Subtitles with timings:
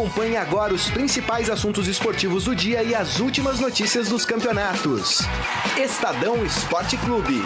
[0.00, 5.18] Acompanhe agora os principais assuntos esportivos do dia e as últimas notícias dos campeonatos.
[5.78, 7.42] Estadão Esporte Clube.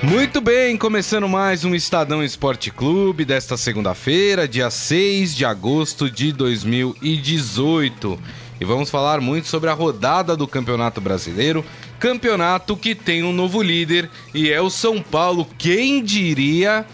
[0.00, 6.30] Muito bem, começando mais um Estadão Esporte Clube desta segunda-feira, dia 6 de agosto de
[6.32, 8.16] 2018.
[8.60, 11.64] E vamos falar muito sobre a rodada do Campeonato Brasileiro,
[11.98, 15.48] campeonato que tem um novo líder e é o São Paulo.
[15.58, 16.86] Quem diria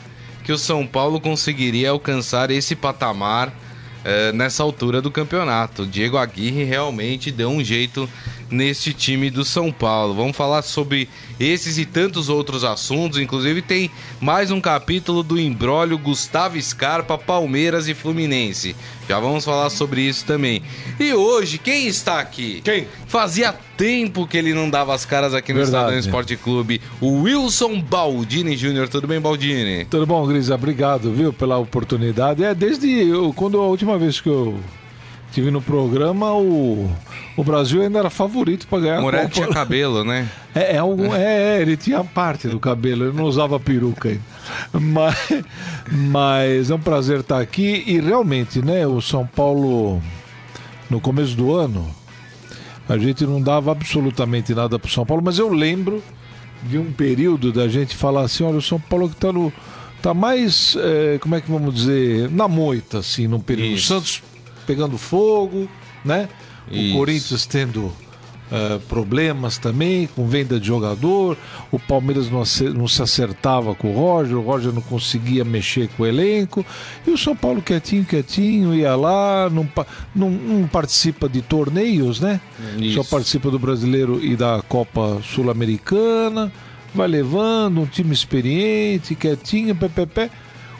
[0.48, 5.84] que o São Paulo conseguiria alcançar esse patamar uh, nessa altura do campeonato?
[5.84, 8.08] Diego Aguirre realmente deu um jeito
[8.50, 10.14] neste time do São Paulo.
[10.14, 13.18] Vamos falar sobre esses e tantos outros assuntos.
[13.18, 13.90] Inclusive, tem
[14.20, 18.74] mais um capítulo do embrólio Gustavo Scarpa, Palmeiras e Fluminense.
[19.08, 20.62] Já vamos falar sobre isso também.
[21.00, 22.60] E hoje, quem está aqui?
[22.62, 22.86] Quem?
[23.06, 25.84] Fazia tempo que ele não dava as caras aqui no Verdade.
[25.84, 26.80] Estadão Esporte Clube.
[27.00, 28.88] O Wilson Baldini Júnior.
[28.88, 29.86] Tudo bem, Baldini?
[29.86, 30.54] Tudo bom, Grisa?
[30.54, 32.44] Obrigado, viu, pela oportunidade.
[32.44, 34.58] É, desde eu, quando a última vez que eu
[35.38, 36.90] tive no programa, o,
[37.36, 39.34] o Brasil ainda era favorito para ganhar O a Moretti Copa.
[39.42, 40.28] tinha cabelo, né?
[40.52, 44.20] É, é, algum, é, é, ele tinha parte do cabelo, ele não usava peruca ainda.
[44.72, 45.14] Mas,
[45.92, 50.02] mas é um prazer estar aqui e realmente, né, o São Paulo,
[50.90, 51.88] no começo do ano,
[52.88, 56.02] a gente não dava absolutamente nada pro São Paulo, mas eu lembro
[56.64, 59.52] de um período da gente falar assim, olha, o São Paulo que tá no.
[60.02, 63.76] tá mais, eh, como é que vamos dizer, na moita, assim, num período.
[63.76, 63.94] Isso.
[63.94, 64.22] O Santos
[64.68, 65.66] pegando fogo,
[66.04, 66.28] né?
[66.70, 66.94] Isso.
[66.94, 67.90] O Corinthians tendo
[68.50, 71.36] eh, problemas também com venda de jogador,
[71.72, 72.42] o Palmeiras não,
[72.74, 76.64] não se acertava com o Roger, o Roger não conseguia mexer com o elenco,
[77.06, 79.68] e o São Paulo quietinho, quietinho, ia lá, não,
[80.14, 82.40] não, não participa de torneios, né?
[82.78, 83.02] Isso.
[83.02, 86.52] Só participa do Brasileiro e da Copa Sul-Americana,
[86.94, 89.74] vai levando um time experiente, quietinho,
[90.06, 90.30] pé.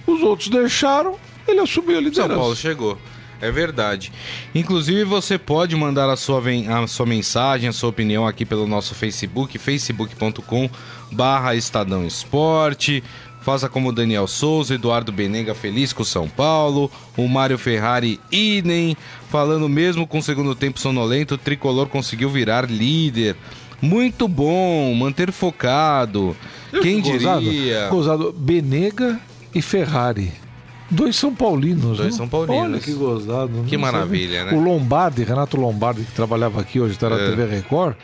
[0.06, 1.16] Os outros deixaram,
[1.46, 2.34] ele assumiu a São liderança.
[2.34, 2.98] Paulo chegou.
[3.40, 4.12] É verdade.
[4.54, 6.42] Inclusive, você pode mandar a sua,
[6.82, 10.68] a sua mensagem, a sua opinião aqui pelo nosso Facebook, facebook.com
[11.12, 13.02] barra Estadão Esporte.
[13.40, 18.96] Faça como o Daniel Souza, Eduardo Benega feliz com São Paulo, o Mário Ferrari idem,
[19.30, 23.36] falando mesmo com o segundo tempo sonolento, o Tricolor conseguiu virar líder.
[23.80, 26.36] Muito bom, manter focado.
[26.82, 27.88] Quem diria?
[27.88, 29.18] Gozado, Benega
[29.54, 30.32] e Ferrari.
[30.90, 32.16] Dois São Paulinos, Dois né?
[32.16, 32.62] São Paulinos.
[32.62, 33.64] Olha que gozado.
[33.66, 34.52] Que não maravilha, sabia.
[34.52, 34.58] né?
[34.58, 37.28] O Lombardi, Renato Lombardi, que trabalhava aqui hoje, está na É.
[37.30, 37.94] TV Record,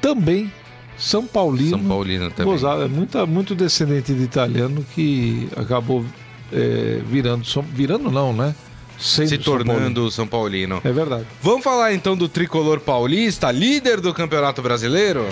[0.00, 0.50] também
[0.96, 1.70] São Paulino.
[1.78, 2.52] São Paulino também.
[2.52, 2.82] Gozado.
[2.82, 6.04] É muita, muito descendente de italiano que acabou
[6.52, 7.44] é, virando.
[7.74, 8.54] Virando não, né?
[8.98, 9.64] Sendo Se São Paulino.
[9.72, 10.80] tornando São Paulino.
[10.84, 11.24] É verdade.
[11.42, 15.26] Vamos falar então do tricolor paulista, líder do Campeonato Brasileiro?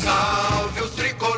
[0.00, 1.31] Salve o tricolor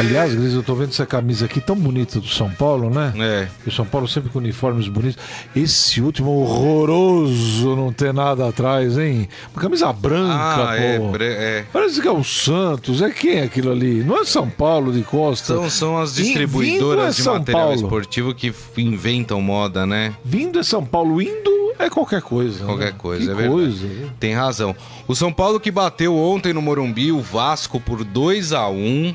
[0.00, 3.12] Aliás, Gris, eu tô vendo essa camisa aqui tão bonita do São Paulo, né?
[3.18, 3.48] É.
[3.66, 5.18] O São Paulo sempre com uniformes bonitos.
[5.54, 9.28] Esse último horroroso, não ter nada atrás, hein?
[9.54, 11.08] Uma camisa branca, Ah, é, pô.
[11.10, 11.64] bre- é.
[11.72, 13.02] Parece que é o Santos.
[13.02, 14.02] É quem aquilo ali?
[14.02, 15.54] Não é São Paulo de Costa.
[15.54, 17.74] São, são as distribuidoras é de material Paulo.
[17.82, 20.14] esportivo que inventam moda, né?
[20.24, 22.64] Vindo é São Paulo, indo é qualquer coisa.
[22.64, 22.94] Qualquer né?
[22.98, 23.52] coisa, que é verdade.
[23.54, 23.88] coisa.
[24.18, 24.74] Tem razão.
[25.08, 29.14] O São Paulo que bateu ontem no Morumbi o Vasco por 2 a 1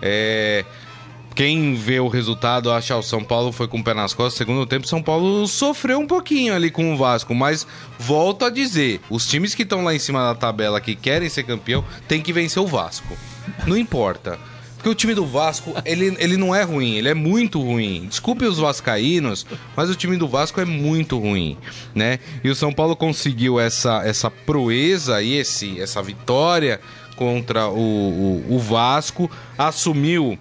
[0.00, 0.64] é...
[1.34, 4.38] Quem vê o resultado acha que o São Paulo foi com o pé nas costas.
[4.38, 7.66] Segundo tempo, São Paulo sofreu um pouquinho ali com o Vasco, mas
[7.98, 11.42] volto a dizer: os times que estão lá em cima da tabela que querem ser
[11.42, 13.14] campeão tem que vencer o Vasco.
[13.66, 14.38] Não importa.
[14.76, 18.06] Porque o time do Vasco, ele, ele não é ruim, ele é muito ruim.
[18.08, 21.58] Desculpe os vascaínos, mas o time do Vasco é muito ruim,
[21.94, 22.20] né?
[22.44, 26.80] E o São Paulo conseguiu essa, essa proeza e esse, essa vitória
[27.16, 30.38] contra o, o, o Vasco, assumiu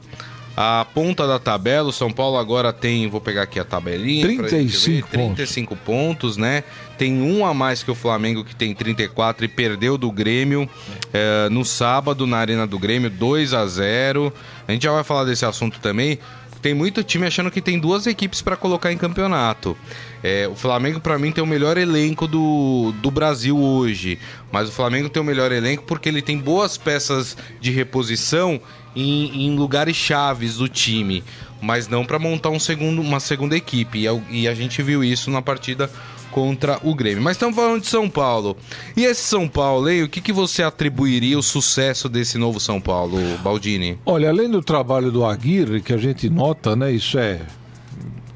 [0.55, 1.89] a ponta da tabela.
[1.89, 4.25] O São Paulo agora tem, vou pegar aqui a tabelinha.
[4.37, 6.63] pra gente 35 ver, 35 pontos, né?
[6.97, 10.69] Tem um a mais que o Flamengo, que tem 34 e perdeu do Grêmio
[11.13, 14.31] eh, no sábado na Arena do Grêmio, 2 a 0
[14.65, 16.19] A gente já vai falar desse assunto também.
[16.61, 19.77] Tem muito time achando que tem duas equipes para colocar em campeonato.
[20.27, 24.17] É, o Flamengo, para mim, tem o melhor elenco do, do Brasil hoje.
[24.51, 28.59] Mas o Flamengo tem o melhor elenco porque ele tem boas peças de reposição
[28.95, 31.23] em, em lugares chaves do time.
[31.61, 33.99] Mas não para montar um segundo, uma segunda equipe.
[33.99, 35.91] E a, e a gente viu isso na partida
[36.31, 37.21] contra o Grêmio.
[37.21, 38.57] Mas estamos falando de São Paulo.
[38.97, 40.01] E esse São Paulo, hein?
[40.01, 43.99] O que, que você atribuiria o sucesso desse novo São Paulo, Baldini?
[44.03, 46.91] Olha, além do trabalho do Aguirre, que a gente nota, né?
[46.91, 47.41] Isso é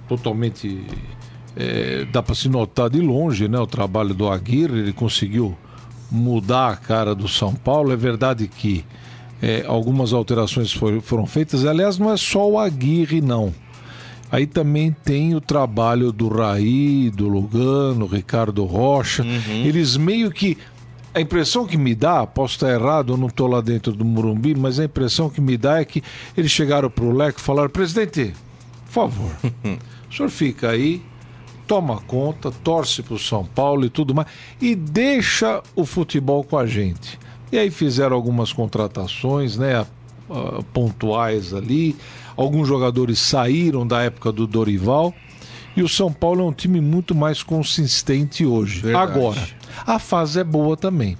[0.08, 0.86] totalmente.
[1.60, 3.60] É, dá para se notar de longe, né?
[3.60, 5.58] O trabalho do Aguirre, ele conseguiu
[6.10, 7.92] mudar a cara do São Paulo.
[7.92, 8.86] É verdade que
[9.42, 11.66] é, algumas alterações foram, foram feitas.
[11.66, 13.54] Aliás, não é só o Aguirre, não.
[14.32, 19.26] Aí também tem o trabalho do Raí, do Lugano, Ricardo Rocha.
[19.66, 20.58] Eles meio que.
[21.12, 24.54] A impressão que me dá, posso estar errado, eu não estou lá dentro do Morumbi,
[24.54, 26.04] mas a impressão que me dá é que
[26.38, 28.32] eles chegaram para o Leco e falaram: presidente,
[28.86, 29.32] por favor,
[30.08, 31.02] o senhor fica aí,
[31.70, 34.28] toma conta, torce para o São Paulo e tudo mais,
[34.60, 37.20] e deixa o futebol com a gente.
[37.52, 39.86] E aí fizeram algumas contratações, né,
[40.74, 41.96] pontuais ali.
[42.36, 45.14] Alguns jogadores saíram da época do Dorival.
[45.78, 48.82] E o São Paulo é um time muito mais consistente hoje.
[48.82, 49.12] Verdade.
[49.12, 49.48] Agora,
[49.86, 51.18] a fase é boa também.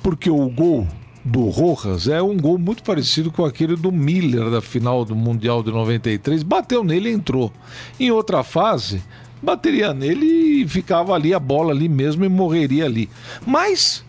[0.00, 0.86] Porque o gol
[1.24, 5.62] do Rojas é um gol muito parecido com aquele do Miller da final do Mundial
[5.62, 6.42] de 93.
[6.42, 7.52] Bateu nele e entrou.
[7.98, 9.02] Em outra fase,
[9.42, 13.08] bateria nele e ficava ali a bola ali mesmo e morreria ali.
[13.46, 14.04] Mas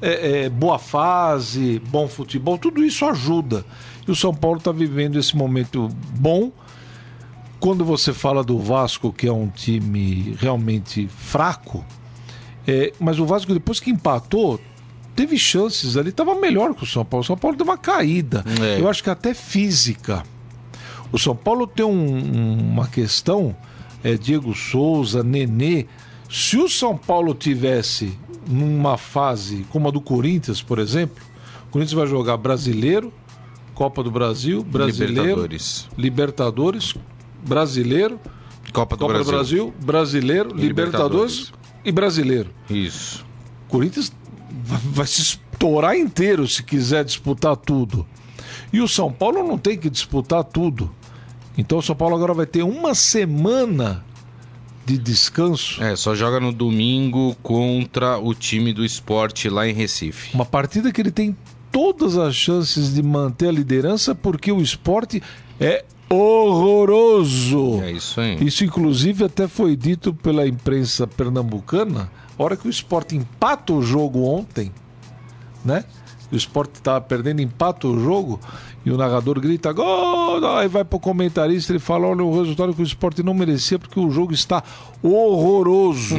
[0.00, 3.64] é, é, boa fase, bom futebol, tudo isso ajuda.
[4.06, 5.88] E o São Paulo está vivendo esse momento
[6.18, 6.50] bom.
[7.58, 11.84] Quando você fala do Vasco, que é um time realmente fraco,
[12.66, 14.60] é, mas o Vasco, depois que empatou,
[15.14, 17.22] teve chances ali, estava melhor que o São Paulo.
[17.24, 18.44] O São Paulo deu uma caída.
[18.60, 18.78] É.
[18.80, 20.22] Eu acho que até física.
[21.10, 23.56] O São Paulo tem um- uma questão,
[24.10, 25.86] é Diego Souza, Nenê.
[26.30, 28.16] Se o São Paulo tivesse
[28.48, 31.22] numa fase como a do Corinthians, por exemplo,
[31.68, 33.12] o Corinthians vai jogar brasileiro,
[33.74, 35.88] Copa do Brasil, brasileiro, Libertadores.
[35.98, 36.94] Libertadores,
[37.46, 38.18] brasileiro,
[38.72, 39.24] Copa do Copa Brasil.
[39.24, 41.52] do Brasil, brasileiro, Libertadores, Libertadores.
[41.84, 42.50] e brasileiro.
[42.70, 43.24] Isso.
[43.68, 44.12] O Corinthians
[44.64, 48.06] va- vai se estourar inteiro se quiser disputar tudo.
[48.72, 50.90] E o São Paulo não tem que disputar tudo.
[51.56, 54.04] Então o São Paulo agora vai ter uma semana
[54.84, 55.82] de descanso.
[55.82, 60.34] É, só joga no domingo contra o time do esporte lá em Recife.
[60.34, 61.36] Uma partida que ele tem
[61.72, 65.22] todas as chances de manter a liderança porque o esporte
[65.58, 67.82] é horroroso.
[67.82, 68.36] É isso aí.
[68.44, 72.10] Isso, inclusive, até foi dito pela imprensa pernambucana.
[72.38, 74.70] A hora que o esporte empata o jogo ontem,
[75.64, 75.84] né?
[76.30, 78.40] O esporte estava perdendo, empata o jogo
[78.84, 80.44] e o narrador grita gol.
[80.56, 84.00] Aí vai pro comentarista e fala: olha, o resultado que o esporte não merecia porque
[84.00, 84.62] o jogo está
[85.02, 86.16] horroroso.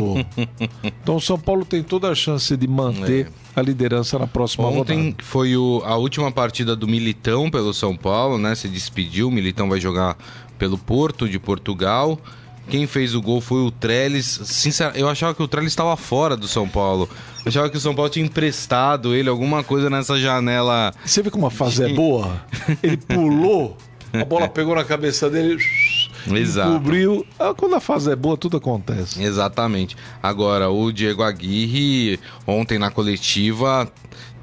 [0.83, 4.97] então o São Paulo tem toda a chance de manter a liderança na próxima Ontem
[4.97, 5.23] rodada.
[5.23, 8.55] foi o- a última partida do Militão pelo São Paulo, né?
[8.55, 9.27] Se despediu.
[9.27, 10.17] O Militão vai jogar
[10.57, 12.19] pelo Porto de Portugal.
[12.69, 14.39] Quem fez o gol foi o Trellis.
[14.43, 17.09] Sinceramente, eu achava que o Trellis estava fora do São Paulo.
[17.45, 20.93] Eu achava que o São Paulo tinha emprestado ele alguma coisa nessa janela.
[21.05, 22.41] Você vê como a fase é boa?
[22.83, 23.77] Ele pulou,
[24.13, 25.57] a bola pegou na cabeça dele,
[26.29, 26.71] Exato.
[26.73, 27.25] cobriu.
[27.39, 29.23] Ah, Quando a fase é boa, tudo acontece.
[29.23, 29.95] Exatamente.
[30.21, 33.89] Agora, o Diego Aguirre, ontem na coletiva,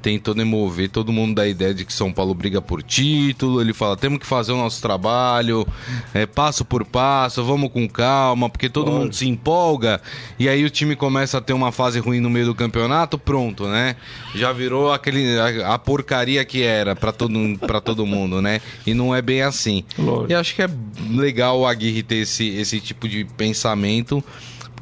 [0.05, 3.59] tentou demover todo mundo da ideia de que São Paulo briga por título.
[3.59, 5.67] Ele fala: temos que fazer o nosso trabalho,
[6.13, 9.99] é, passo por passo, vamos com calma, porque todo mundo se empolga.
[10.37, 13.65] E aí o time começa a ter uma fase ruim no meio do campeonato, pronto,
[13.67, 13.95] né?
[14.35, 18.61] Já virou aquele, a, a porcaria que era pra todo, pra todo mundo, né?
[18.85, 19.83] E não é bem assim.
[19.97, 20.31] Lógico.
[20.31, 20.69] E acho que é
[21.09, 24.23] legal o Aguirre ter esse, esse tipo de pensamento.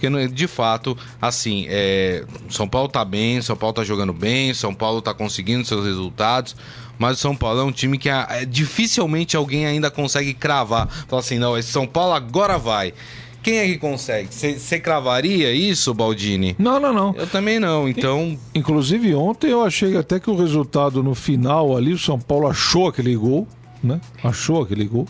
[0.03, 4.11] Porque, não é- de fato, assim, é, São Paulo tá bem, São Paulo tá jogando
[4.11, 6.57] bem, São Paulo tá conseguindo seus resultados,
[6.99, 10.89] mas o São Paulo é um time que é, dificilmente alguém ainda consegue cravar.
[11.07, 12.93] Fala assim, não, esse São Paulo agora vai.
[13.41, 14.27] Quem é que consegue?
[14.29, 16.53] Você cravaria isso, Baldini?
[16.59, 17.15] Não, não, não.
[17.15, 18.37] Eu também não, então...
[18.53, 22.89] Inclusive ontem eu achei até que o resultado no final ali, o São Paulo achou
[22.89, 23.47] aquele gol,
[23.81, 24.01] né?
[24.21, 25.07] Achou aquele gol,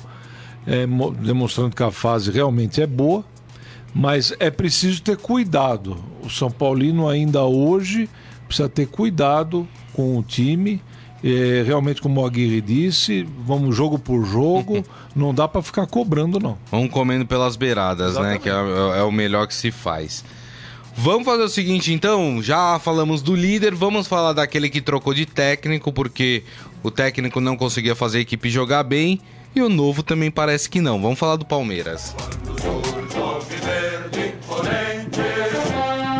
[0.67, 3.23] é, mo- demonstrando que a fase realmente é boa,
[3.93, 5.97] mas é preciso ter cuidado.
[6.23, 8.09] O São Paulino ainda hoje
[8.47, 10.81] precisa ter cuidado com o time.
[11.23, 14.83] É, realmente, como o Aguirre disse, vamos jogo por jogo,
[15.15, 16.57] não dá para ficar cobrando, não.
[16.69, 18.35] Vamos comendo pelas beiradas, né?
[18.35, 18.41] Exatamente.
[18.41, 20.23] Que é, é o melhor que se faz.
[20.95, 22.41] Vamos fazer o seguinte, então.
[22.41, 26.43] Já falamos do líder, vamos falar daquele que trocou de técnico, porque
[26.83, 29.19] o técnico não conseguia fazer a equipe jogar bem.
[29.55, 31.01] E o novo também parece que não.
[31.01, 32.15] Vamos falar do Palmeiras.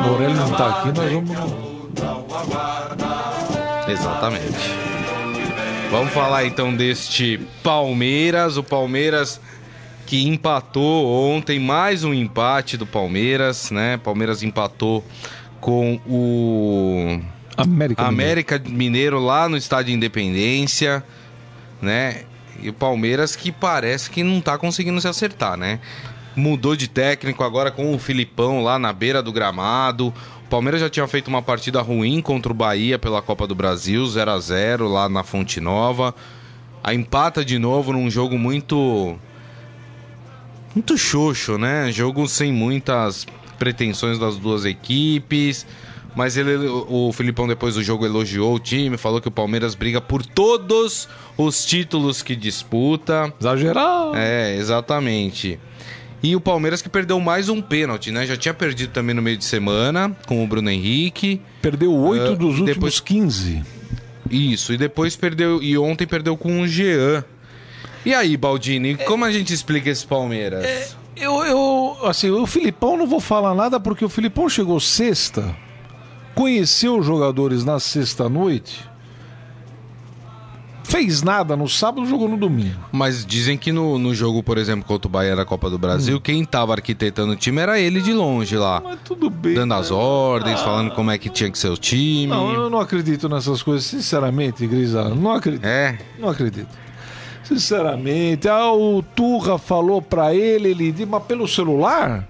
[0.04, 1.32] Morelli não tá aqui, nós vamos.
[3.88, 4.84] Exatamente.
[5.92, 8.58] Vamos falar então deste Palmeiras.
[8.58, 9.40] O Palmeiras
[10.06, 13.98] que empatou ontem, mais um empate do Palmeiras, né?
[13.98, 15.04] Palmeiras empatou
[15.60, 17.22] com o
[17.56, 18.04] América.
[18.04, 18.24] Mineiro.
[18.24, 21.04] América Mineiro lá no estádio Independência,
[21.82, 22.24] né?
[22.62, 25.80] E o Palmeiras que parece que não tá conseguindo se acertar, né?
[26.36, 30.08] Mudou de técnico agora com o Filipão lá na beira do gramado.
[30.46, 34.06] O Palmeiras já tinha feito uma partida ruim contra o Bahia pela Copa do Brasil,
[34.06, 36.14] 0 a 0 lá na Fonte Nova.
[36.84, 39.18] A empata de novo num jogo muito
[40.76, 41.92] muito xoxo, né?
[41.92, 43.28] Jogo sem muitas
[43.60, 45.66] pretensões das duas equipes.
[46.16, 50.00] Mas ele, o Filipão, depois do jogo, elogiou o time, falou que o Palmeiras briga
[50.00, 53.34] por todos os títulos que disputa.
[53.40, 54.16] Exagerado.
[54.16, 55.60] É, exatamente.
[56.24, 58.26] E o Palmeiras que perdeu mais um pênalti, né?
[58.26, 61.42] Já tinha perdido também no meio de semana com o Bruno Henrique.
[61.62, 63.62] Perdeu oito Ah, dos últimos depois- 15.
[64.32, 65.62] Isso, e depois perdeu.
[65.62, 67.24] E ontem perdeu com o Jean.
[68.06, 70.96] E aí, Baldini, como a gente explica esse Palmeiras?
[71.16, 75.56] Eu, eu, assim, o Filipão não vou falar nada porque o Filipão chegou sexta,
[76.34, 78.82] conheceu os jogadores na sexta noite,
[80.94, 82.76] fez nada no sábado, jogou no domingo.
[82.92, 86.22] Mas dizem que no, no jogo, por exemplo, contra o Bahia da Copa do Brasil,
[86.22, 88.80] quem tava arquitetando o time era ele de longe lá.
[88.80, 89.56] Mas tudo bem.
[89.56, 89.96] Dando as né?
[89.96, 92.28] ordens, falando como é que tinha que ser o time.
[92.28, 95.10] Não, eu não acredito nessas coisas, sinceramente, Grisa.
[95.10, 95.66] Não acredito.
[95.66, 96.70] É, Não acredito.
[97.44, 102.28] Sinceramente, ah, o Turra falou pra ele, ele disse, mas pelo celular?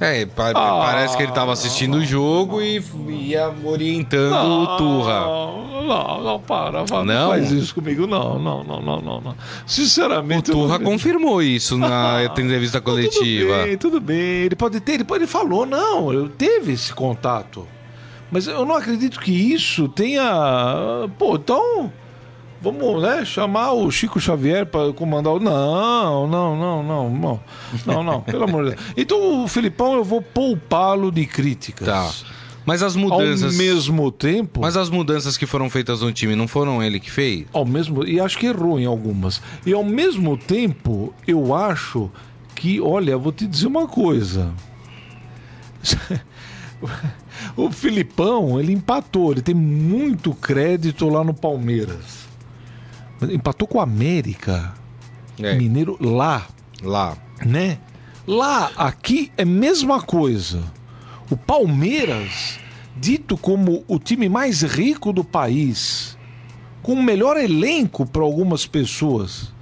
[0.00, 0.80] É, pa- Ah.
[0.84, 5.20] parece que ele tava assistindo o jogo e ia orientando o Turra.
[5.20, 7.14] Não, não, não, para, para, Não?
[7.14, 9.20] não faz isso comigo, não, não, não, não, não.
[9.20, 9.30] não.
[9.32, 9.36] O
[9.66, 10.92] Sinceramente, não Turra acredito.
[10.92, 13.52] confirmou isso na entrevista coletiva.
[13.54, 14.16] Tudo bem, tudo bem.
[14.44, 17.66] Ele pode ter, ele, pode, ele falou, não, eu teve esse contato.
[18.30, 21.08] Mas eu não acredito que isso tenha.
[21.18, 21.92] Pô, então.
[22.64, 25.38] Vamos, né, chamar o Chico Xavier para comandar o.
[25.38, 27.40] Não, não, não, não, não.
[27.84, 28.82] Não, não, pelo amor de Deus.
[28.96, 31.86] Então o Filipão eu vou poupá-lo de críticas.
[31.86, 32.10] Tá.
[32.64, 33.54] Mas as Ao mudanças.
[33.54, 34.60] mesmo tempo.
[34.62, 37.44] Mas as mudanças que foram feitas no time não foram ele que fez?
[37.52, 39.42] Ao mesmo, e acho que errou em algumas.
[39.66, 42.10] E ao mesmo tempo, eu acho
[42.54, 44.50] que, olha, vou te dizer uma coisa.
[47.54, 52.23] o Filipão, ele empatou, ele tem muito crédito lá no Palmeiras.
[53.22, 54.74] Empatou com o América
[55.40, 56.46] É, Mineiro lá,
[56.82, 57.16] lá.
[57.44, 57.78] né?
[58.26, 60.62] Lá, aqui é mesma coisa.
[61.30, 62.58] O Palmeiras,
[62.96, 66.16] dito como o time mais rico do país,
[66.82, 69.52] com o melhor elenco para algumas pessoas,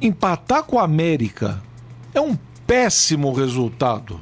[0.00, 1.62] empatar com a América
[2.14, 4.20] é um péssimo resultado.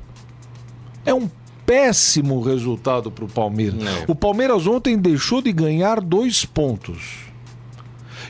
[1.04, 1.28] É um
[1.64, 3.82] péssimo resultado para o Palmeiras.
[3.84, 4.04] É.
[4.08, 7.25] O Palmeiras ontem deixou de ganhar dois pontos.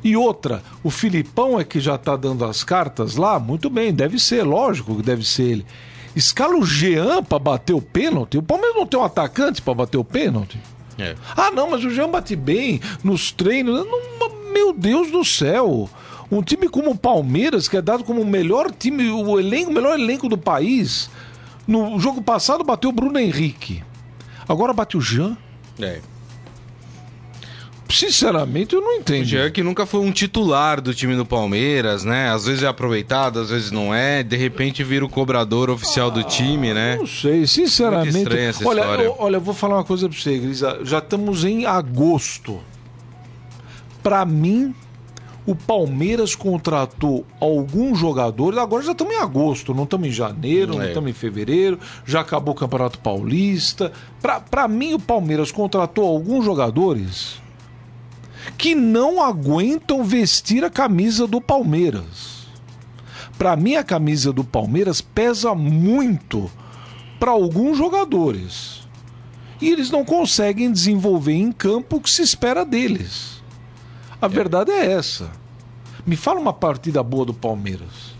[0.03, 3.39] E outra, o Filipão é que já tá dando as cartas lá?
[3.39, 5.67] Muito bem, deve ser, lógico que deve ser ele.
[6.15, 8.39] Escala o Jean pra bater o pênalti?
[8.39, 10.59] O Palmeiras não tem um atacante pra bater o pênalti?
[10.99, 11.15] É.
[11.37, 13.87] Ah, não, mas o Jean bate bem nos treinos.
[14.19, 15.91] Não, meu Deus do céu.
[16.31, 19.75] Um time como o Palmeiras, que é dado como o melhor time, o elenco, o
[19.75, 21.11] melhor elenco do país.
[21.67, 23.83] No jogo passado bateu o Bruno Henrique.
[24.49, 25.37] Agora bate o Jean.
[25.79, 26.01] É.
[27.89, 29.25] Sinceramente, eu não O entendo.
[29.25, 32.31] Jean que nunca foi um titular do time do Palmeiras, né?
[32.31, 34.23] Às vezes é aproveitado, às vezes não é.
[34.23, 36.97] De repente vira o cobrador oficial do time, né?
[36.97, 38.13] Não sei, sinceramente.
[38.13, 39.03] Muito estranha essa olha, história.
[39.05, 40.81] eu, olha, eu vou falar uma coisa pra você, Grisa.
[40.83, 42.61] Já estamos em agosto.
[44.03, 44.75] Pra mim,
[45.47, 48.59] o Palmeiras contratou alguns jogadores.
[48.59, 50.89] Agora já estamos em agosto, não estamos em janeiro, não É.
[50.89, 51.79] estamos em fevereiro.
[52.05, 53.93] Já acabou o Campeonato Paulista.
[54.51, 57.41] Pra mim, o Palmeiras contratou alguns jogadores
[58.57, 62.47] que não aguentam vestir a camisa do Palmeiras.
[63.37, 66.51] Pra mim, a camisa do Palmeiras pesa muito
[67.21, 68.87] para alguns jogadores.
[69.61, 73.43] E eles não conseguem desenvolver em campo o que se espera deles.
[74.21, 75.31] A verdade é essa.
[76.07, 78.16] Me fala uma partida boa do Palmeiras.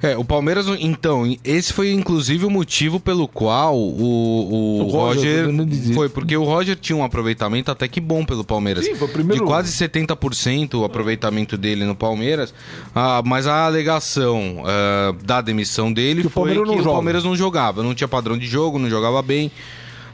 [0.00, 5.46] É, o Palmeiras, então, esse foi inclusive o motivo pelo qual o, o, O Roger,
[5.46, 8.84] Roger, foi, porque o Roger tinha um aproveitamento até que bom pelo Palmeiras.
[8.84, 12.54] Sim, foi o primeiro- De quase 70% o aproveitamento dele no Palmeiras.
[12.94, 16.92] Ah, mas a alegação ah, da demissão dele Que o foi Palmeiras que o.
[16.92, 19.50] Palmeiras não jogava, não tinha padrão de jogo, não jogava bem.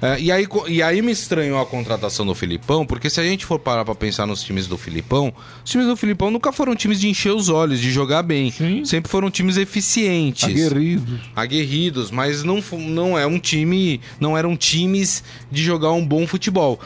[0.05, 3.47] É, e, aí, e aí me estranhou a contratação do Filipão, porque se a gente
[3.47, 5.33] for parar pra pensar nos times do Filipão,
[5.65, 8.51] os times do Filipão nunca foram times de encher os olhos, de jogar bem.
[8.51, 8.85] Sim.
[8.85, 11.21] Sempre foram times eficientes Aguerridos.
[11.35, 16.79] aguerridos, mas não, não é um time, não eram times de jogar um bom futebol.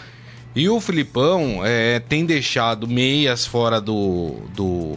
[0.55, 4.97] E o Filipão é, tem deixado meias fora do, do,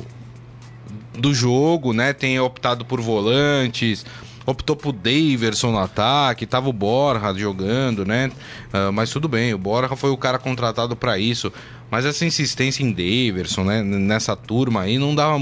[1.17, 2.13] do jogo, né?
[2.13, 4.05] Tem optado por volantes,
[4.45, 8.31] optou por Daverson no ataque, tava o Borja jogando, né?
[8.73, 11.51] Ah, mas tudo bem, o Borja foi o cara contratado para isso.
[11.89, 13.81] Mas essa insistência em Daverson, né?
[13.83, 15.37] Nessa turma aí não dava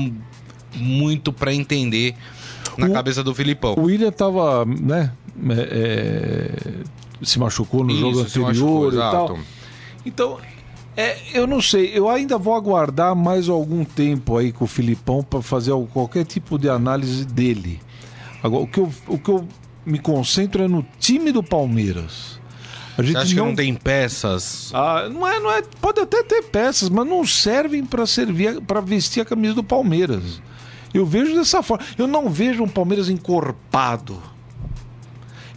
[0.75, 2.15] muito para entender
[2.77, 3.75] na O- cabeça do Filipão.
[3.77, 5.11] O William tava, né?
[5.49, 6.53] é,
[7.21, 9.39] é, se machucou no Isso, jogo anterior machucou, e tal.
[10.05, 10.37] Então,
[10.97, 15.23] é, eu não sei, eu ainda vou aguardar mais algum tempo aí com o Filipão
[15.23, 17.79] para fazer al- qualquer tipo de análise dele.
[18.43, 19.47] Agora, o que eu, o que eu
[19.85, 22.39] me concentro é no time do Palmeiras.
[22.97, 24.71] A gente Você acha que não tem peças?
[24.73, 25.61] ah, não é, não é.
[25.81, 30.41] Pode até ter peças, mas não servem para servir, para vestir a camisa do Palmeiras.
[30.93, 31.85] Eu vejo dessa forma.
[31.97, 34.21] Eu não vejo um Palmeiras encorpado.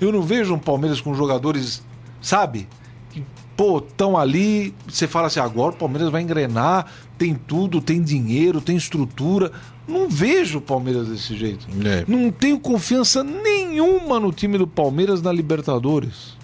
[0.00, 1.82] Eu não vejo um Palmeiras com jogadores,
[2.20, 2.68] sabe?
[3.10, 3.24] Que,
[3.56, 4.74] pô, estão ali.
[4.88, 6.86] Você fala assim, agora o Palmeiras vai engrenar,
[7.18, 9.50] tem tudo, tem dinheiro, tem estrutura.
[9.92, 11.66] Não vejo o Palmeiras desse jeito.
[11.86, 12.04] É.
[12.08, 16.36] Não tenho confiança nenhuma no time do Palmeiras na Libertadores.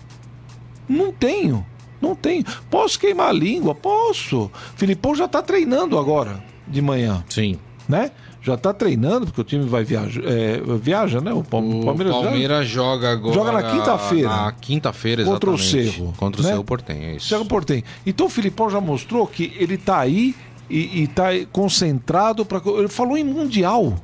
[0.89, 1.65] Não tenho.
[2.01, 2.45] Não tenho.
[2.71, 3.75] Posso queimar a língua?
[3.75, 4.51] Posso.
[4.77, 7.59] Filipão já tá treinando agora, de manhã, Sim.
[7.89, 8.13] né?
[8.41, 10.23] Já tá treinando, porque o time vai viajar.
[10.25, 11.33] É, viaja, né?
[11.33, 12.15] O, Pal- O Palmeiras.
[12.15, 13.35] Palmeiras joga agora.
[13.35, 14.29] Joga na quinta-feira.
[14.29, 15.91] Na quinta-feira, Contra o exatamente.
[15.97, 16.51] Cerro, Contra o né?
[16.51, 17.29] Cerro Portenho, é isso.
[17.29, 17.83] Thiago Portem.
[18.07, 20.35] Então o Filipão já mostrou que ele tá aí
[20.71, 22.61] e, e tá aí concentrado para.
[22.79, 23.95] Ele falou em Mundial.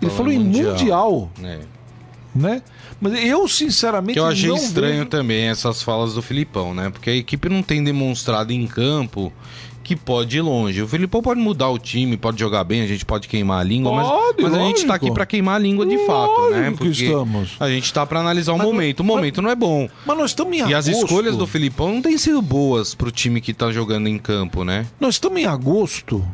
[0.00, 1.30] Ele falou, em mundial.
[1.42, 1.60] É.
[2.34, 2.62] né?
[3.00, 6.90] Mas eu, sinceramente, Que eu achei estranho vejo- também essas falas do Filipão, né?
[6.90, 9.32] Porque a equipe não tem demonstrado em campo
[9.86, 10.82] que pode ir longe.
[10.82, 13.92] O Filipão pode mudar o time, pode jogar bem, a gente pode queimar a língua,
[13.92, 16.64] mas- Pode, mas, a gente tá aqui pra queimar a língua de fato, né?
[16.70, 17.56] Lógico que estamos.
[17.60, 19.00] a gente tá pra analisar o Mas- momento.
[19.00, 19.88] O momento não é bom.
[20.04, 21.04] Mas nós estamos em E as agosto.
[21.04, 24.86] escolhas do Filipão não têm sido boas pro time que tá jogando em campo, né?
[25.00, 26.26] Nós estamos em agosto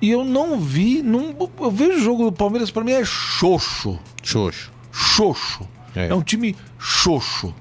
[0.00, 1.02] e eu não vi.
[1.02, 3.98] Não, eu vejo o jogo do Palmeiras, para mim é xoxo.
[4.22, 4.72] Xoxo.
[4.90, 5.66] Xoxo.
[5.94, 6.08] É.
[6.08, 6.14] É.
[6.14, 7.54] um time xoxo.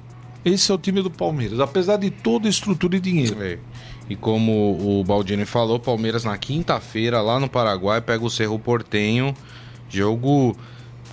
[0.44, 3.38] Esse é o time do Palmeiras, apesar de toda a estrutura e dinheiro.
[3.44, 3.60] É.
[4.10, 9.34] E como o Baldini falou, Palmeiras na quinta-feira, lá no Paraguai, pega o Cerro Portenho.
[9.90, 10.56] Jogo.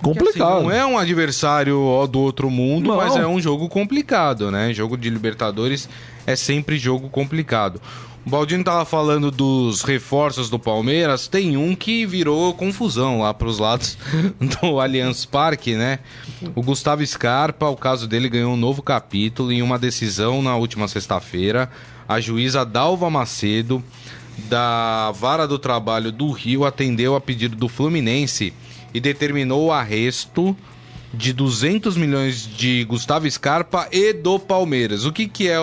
[0.01, 0.53] Complicado.
[0.57, 2.95] assim, não é um adversário ó, do outro mundo, Não.
[2.97, 4.73] mas é um jogo complicado, né?
[4.73, 5.89] Jogo de Libertadores
[6.25, 7.81] é sempre jogo complicado.
[8.25, 13.59] O Baldini tava falando dos reforços do Palmeiras, tem um que virou confusão lá pros
[13.59, 13.97] lados
[14.61, 15.99] do Allianz Parque, né?
[16.55, 20.87] O Gustavo Scarpa, o caso dele ganhou um novo capítulo em uma decisão na última
[20.87, 21.69] sexta-feira.
[22.09, 23.83] A juíza Dalva Macedo,
[24.49, 28.51] da Vara do Trabalho do Rio, atendeu a pedido do Fluminense
[28.91, 30.57] e determinou o arresto
[31.13, 35.05] de 200 milhões de Gustavo Scarpa e do Palmeiras.
[35.05, 35.57] O que, que é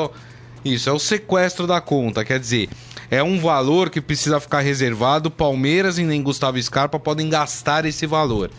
[0.64, 0.88] isso?
[0.88, 2.68] É o sequestro da conta, quer dizer,
[3.10, 5.32] é um valor que precisa ficar reservado.
[5.32, 8.52] Palmeiras e nem Gustavo Scarpa podem gastar esse valor.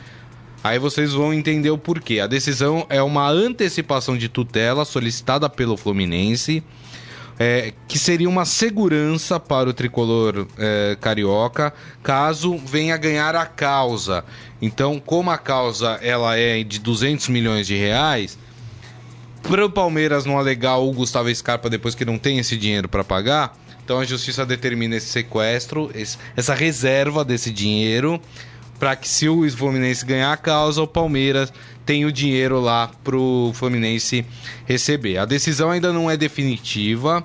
[0.62, 2.20] Aí vocês vão entender o porquê.
[2.20, 6.62] A decisão é uma antecipação de tutela solicitada pelo Fluminense,
[7.40, 11.72] é, que seria uma segurança para o tricolor é, carioca
[12.02, 14.26] caso venha ganhar a causa.
[14.62, 18.38] Então, como a causa ela é de 200 milhões de reais,
[19.44, 23.04] para o Palmeiras não alegar o Gustavo Scarpa depois que não tem esse dinheiro para
[23.04, 28.20] pagar, então a justiça determina esse sequestro, esse- essa reserva desse dinheiro,
[28.80, 31.54] para que se o Fluminense ganhar a causa, o Palmeiras
[31.88, 34.26] tenha o dinheiro lá pro Fluminense
[34.66, 35.18] receber.
[35.18, 37.24] A decisão ainda não é definitiva.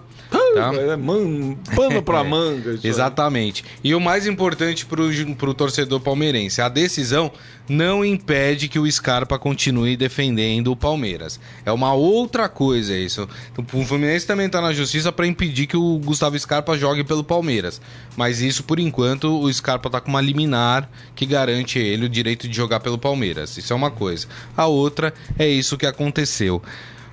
[0.54, 0.72] Tá?
[0.74, 2.78] É man- pano pra manga.
[2.82, 3.64] Exatamente.
[3.82, 7.30] E o mais importante pro, pro torcedor palmeirense, a decisão
[7.68, 11.40] não impede que o Scarpa continue defendendo o Palmeiras.
[11.64, 13.28] É uma outra coisa isso.
[13.72, 17.80] O Fluminense também tá na justiça para impedir que o Gustavo Scarpa jogue pelo Palmeiras.
[18.16, 22.08] Mas isso, por enquanto, o Scarpa tá com uma liminar que garante a ele o
[22.08, 23.56] direito de jogar pelo Palmeiras.
[23.56, 24.26] Isso é uma coisa.
[24.56, 26.60] A outra é isso que aconteceu.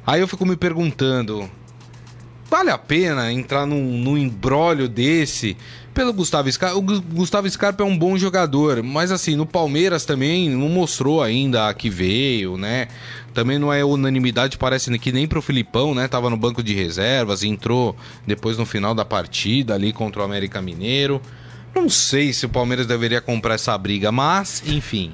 [0.05, 1.49] Aí eu fico me perguntando,
[2.49, 5.55] Vale a pena entrar num, num embrólio desse
[5.93, 6.75] pelo Gustavo Scarpa?
[6.77, 11.21] O Gu- Gustavo Scarpa é um bom jogador, mas assim, no Palmeiras também não mostrou
[11.21, 12.87] ainda a que veio, né?
[13.35, 16.07] Também não é unanimidade, parece que nem pro Filipão, né?
[16.07, 20.59] Tava no banco de reservas, entrou depois no final da partida ali contra o América
[20.61, 21.21] Mineiro.
[21.75, 25.11] Não sei se o Palmeiras deveria comprar essa briga, mas, enfim.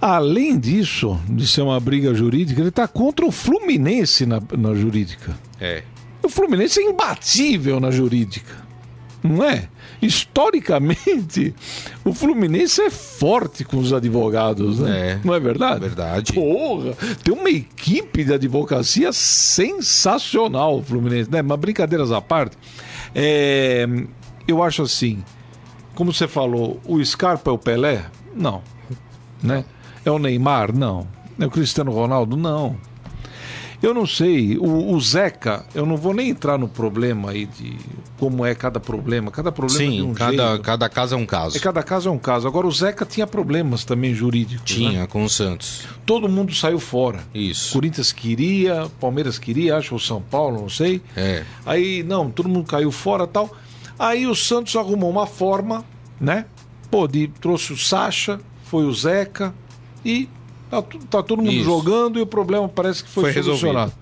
[0.00, 5.36] Além disso, de ser uma briga jurídica, ele tá contra o Fluminense na, na jurídica.
[5.60, 5.82] É.
[6.28, 8.54] O Fluminense é imbatível na jurídica.
[9.24, 9.66] Não é?
[10.00, 11.54] Historicamente,
[12.04, 15.12] o Fluminense é forte com os advogados, né?
[15.12, 15.20] É.
[15.24, 15.80] Não é verdade?
[15.80, 16.34] Verdade.
[16.34, 16.92] Porra,
[17.24, 21.40] tem uma equipe de advocacia sensacional o Fluminense, né?
[21.40, 22.58] Mas brincadeiras à parte,
[23.14, 23.86] é,
[24.46, 25.24] eu acho assim,
[25.94, 28.04] como você falou, o Scarpa é o Pelé?
[28.36, 28.62] Não.
[29.42, 29.64] Né?
[30.04, 30.76] É o Neymar?
[30.76, 31.08] Não.
[31.40, 32.36] É o Cristiano Ronaldo?
[32.36, 32.76] Não.
[33.80, 37.76] Eu não sei, o, o Zeca, eu não vou nem entrar no problema aí de
[38.18, 39.30] como é cada problema.
[39.30, 40.62] Cada problema é de Sim, um cada, jeito.
[40.62, 41.56] cada caso é um caso.
[41.56, 42.48] É, cada caso é um caso.
[42.48, 44.76] Agora o Zeca tinha problemas também jurídicos.
[44.76, 44.90] né?
[44.90, 45.86] Tinha com o Santos.
[46.04, 47.20] Todo mundo saiu fora.
[47.32, 47.72] Isso.
[47.72, 51.00] Corinthians queria, Palmeiras queria, acho o São Paulo, não sei.
[51.16, 51.44] É.
[51.64, 53.48] Aí, não, todo mundo caiu fora tal.
[53.96, 55.84] Aí o Santos arrumou uma forma,
[56.20, 56.46] né?
[56.90, 59.54] Pô, de, trouxe o Sacha, foi o Zeca
[60.04, 60.28] e
[60.70, 61.64] tá, tá todo mundo Isso.
[61.64, 63.92] jogando e o problema parece que foi, Foi solucionado.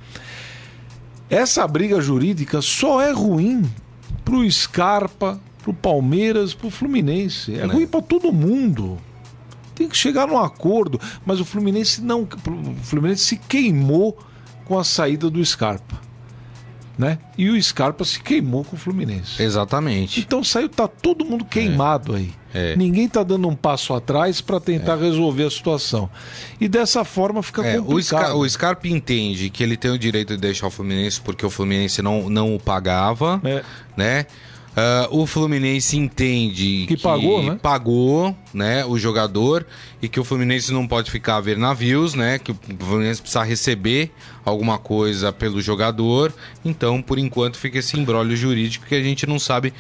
[1.29, 3.63] Essa briga jurídica só é ruim
[4.25, 7.55] pro Scarpa, pro Palmeiras, pro Fluminense.
[7.55, 7.75] É Né?
[7.75, 8.99] ruim pra todo mundo.
[9.75, 14.17] Tem que chegar num acordo, mas o Fluminense não, o Fluminense se queimou
[14.65, 16.01] com a saída do Scarpa,
[16.99, 17.19] né?
[17.37, 19.43] E o Scarpa se queimou com o Fluminense.
[19.43, 20.21] Exatamente.
[20.21, 22.33] Então saiu, tá todo mundo queimado aí.
[22.55, 22.75] É.
[22.75, 26.09] Ninguém tá dando um passo atrás para tentar resolver a situação.
[26.59, 28.23] E dessa forma fica É, o, complicado.
[28.23, 31.51] Scar o Scarpa entende que ele tem o direito de deixar o Fluminense porque o
[31.51, 33.63] Fluminense não, não o pagava, É.
[33.97, 34.27] né?
[34.77, 37.59] Ah, o Fluminense entende Que pagou, né?
[37.63, 39.67] pagou, né, o jogador
[40.03, 42.39] e que o Fluminense não pode ficar a ver navios, né?
[42.39, 44.13] Que o Fluminense precisa receber
[44.45, 46.31] alguma coisa pelo jogador.
[46.63, 49.73] Então, por enquanto, fica esse embrólio jurídico que a gente não sabe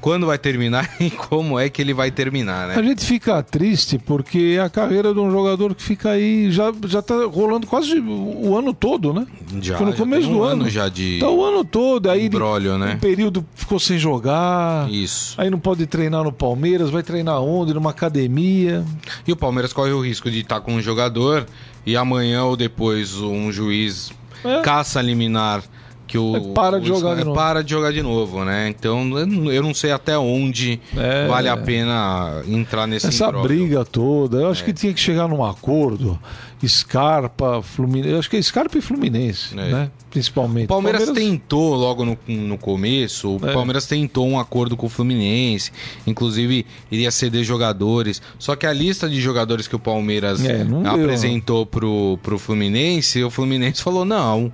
[0.00, 2.82] quando vai terminar e como é que ele vai terminar, A né?
[2.82, 7.02] gente fica triste porque é a carreira de um jogador que fica aí, já, já
[7.02, 9.26] tá rolando quase o ano todo, né?
[9.60, 10.70] Já, Foi no já começo um do ano.
[10.70, 12.94] já de Tá o ano todo, aí ele- embrólio, né?
[12.94, 14.90] um período ficou sem jogar.
[14.90, 15.34] Isso.
[15.40, 17.74] Aí não pode treinar no Palmeiras, vai treinar onde?
[17.74, 18.84] Numa academia.
[19.26, 21.46] E o Palmeiras corre o risco de estar com um jogador
[21.84, 24.10] e amanhã ou depois um juiz
[24.44, 24.60] É.
[24.60, 25.62] caça liminar
[26.08, 27.36] que o É, para de o- jogar de é, novo.
[27.36, 28.68] para de jogar de novo, né?
[28.68, 29.16] Então
[29.52, 31.28] eu não- sei até onde É.
[31.28, 34.50] vale a pena entrar nesse Essa briga toda, eu É.
[34.50, 36.18] acho que tinha que chegar num acordo.
[36.66, 38.10] Scarpa, Fluminense.
[38.10, 39.70] Eu acho que é Scarpa e Fluminense, É.
[39.70, 39.90] né?
[40.18, 40.64] Principalmente.
[40.64, 43.52] O Palmeiras, tentou logo no, no começo, o É.
[43.52, 45.70] Palmeiras tentou um acordo com o Fluminense,
[46.06, 48.20] inclusive iria ceder jogadores.
[48.38, 53.22] Só que a lista de jogadores que o Palmeiras É, deu, apresentou pro, pro Fluminense,
[53.22, 54.52] o Fluminense falou: não,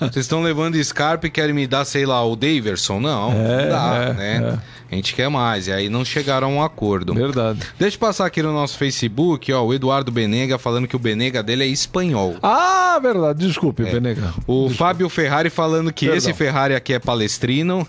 [0.00, 2.98] vocês estão levando Scarpa e querem me dar, sei lá, o Daverson?
[3.00, 4.58] Não, É, não dá, é, né?
[4.92, 5.68] A gente quer mais.
[5.68, 7.14] E aí não chegaram a um acordo.
[7.14, 7.60] Verdade.
[7.78, 11.42] Deixa eu passar aqui no nosso Facebook, ó, o Eduardo Benega falando que o Benega
[11.42, 12.36] dele é espanhol.
[12.42, 13.46] Ah, verdade.
[13.46, 14.20] Desculpe, Benega.
[14.20, 14.42] É.
[14.46, 16.18] O Fábio Ferrari falando que Perdão.
[16.18, 17.88] esse Ferrari aqui é palestrino.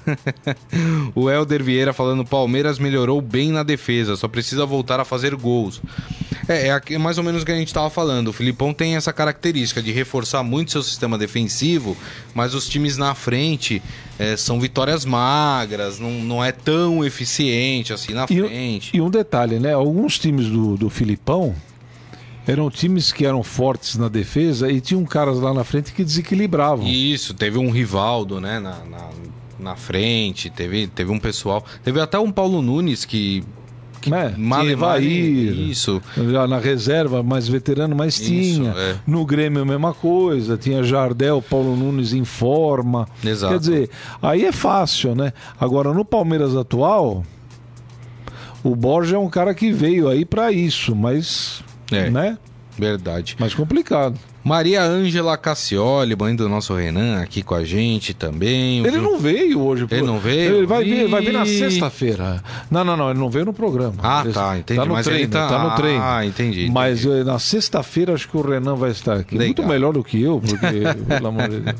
[1.13, 5.81] o Helder Vieira falando Palmeiras melhorou bem na defesa, só precisa voltar a fazer gols.
[6.47, 8.27] É, é mais ou menos o que a gente estava falando.
[8.27, 11.95] O Filipão tem essa característica de reforçar muito seu sistema defensivo,
[12.35, 13.81] mas os times na frente
[14.19, 18.91] é, são vitórias magras, não, não é tão eficiente assim na E, frente.
[18.93, 19.73] e um detalhe, né?
[19.73, 21.55] Alguns times do, do Filipão
[22.45, 26.85] eram times que eram fortes na defesa e tinham caras lá na frente que desequilibravam.
[26.85, 29.09] Isso, teve um Rivaldo, né, na, na,
[29.57, 31.65] na frente, teve, teve um pessoal.
[31.85, 33.43] Teve até um Paulo Nunes que.
[34.03, 34.33] Que né?
[34.37, 36.01] male- Tinha male- Evair, Isso.
[36.31, 38.23] Já na reserva, mais veterano, mas Isso,
[38.61, 38.71] tinha.
[38.71, 38.95] é.
[39.07, 40.57] No Grêmio a mesma coisa.
[40.57, 43.07] Tinha Jardel, Paulo Nunes em forma.
[43.23, 43.53] Exato.
[43.53, 43.89] Quer dizer,
[44.21, 45.33] aí é fácil, né?
[45.59, 47.23] Agora, no Palmeiras atual,
[48.63, 51.63] o Borja é um cara que veio aí pra isso, mas.
[51.91, 52.09] É.
[52.09, 52.37] Né?
[52.77, 53.35] Verdade.
[53.39, 54.17] Mais complicado.
[54.43, 58.85] Maria Ângela Cassioli, mãe do nosso Renan, aqui com a gente também.
[58.85, 59.87] Ele não veio hoje.
[59.89, 60.57] Ele não veio?
[60.57, 62.43] Ele vai vir, vai vir na sexta-feira.
[62.69, 63.09] Não, não, não.
[63.09, 63.93] Ele não veio no programa.
[64.03, 64.79] Ah, Ele- tá, entendi.
[64.81, 65.63] Tá no Mas treino, tá- tá...
[65.63, 66.01] no treino.
[66.03, 67.21] Ah, entendi, Mas entendi.
[67.21, 69.33] eh, na sexta-feira acho que o Renan vai estar aqui.
[69.37, 69.47] Legal.
[69.47, 70.57] Muito melhor do que eu, porque,
[71.07, 71.77] pelo amor de Deus.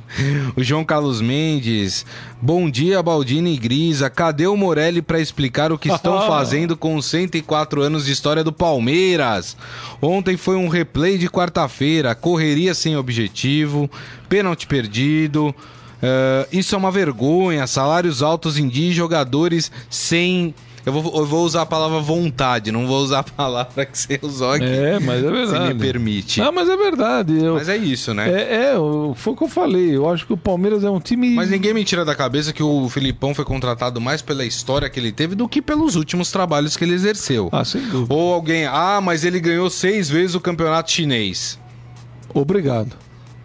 [0.56, 2.06] O João Carlos Mendes.
[2.42, 4.10] Bom dia, Baldini e Grisa.
[4.10, 8.44] Cadê o Morelli para explicar o que estão fazendo com os 104 anos de história
[8.44, 9.58] do Palmeiras?
[10.02, 13.90] Ontem foi um replay de quarta-feira, correria sem objetivo,
[14.30, 15.54] pênalti perdido.
[16.02, 17.66] eh, isso é uma vergonha.
[17.68, 20.54] Salários altos em dia jogadores sem.
[20.86, 24.20] Eu vou, eu vou usar a palavra vontade, não vou usar a palavra que você
[24.22, 24.66] usou aqui.
[24.66, 25.74] É, mas é Se verdade.
[25.74, 26.42] me permite.
[26.42, 27.42] Não, mas é verdade.
[27.42, 28.30] Eu, Mas é isso, né?
[28.30, 28.76] é, é,
[29.16, 29.96] foi o que eu falei.
[29.96, 31.30] Eu acho que o Palmeiras é um time.
[31.30, 35.00] Mas ninguém me tira da cabeça que o Filipão foi contratado mais pela história que
[35.00, 37.48] ele teve do que pelos últimos trabalhos que ele exerceu.
[37.54, 38.14] Ah, sem dúvida.
[38.14, 41.58] Ou alguém, ah, mas ele ganhou seis vezes o campeonato chinês.
[42.34, 42.96] Obrigado.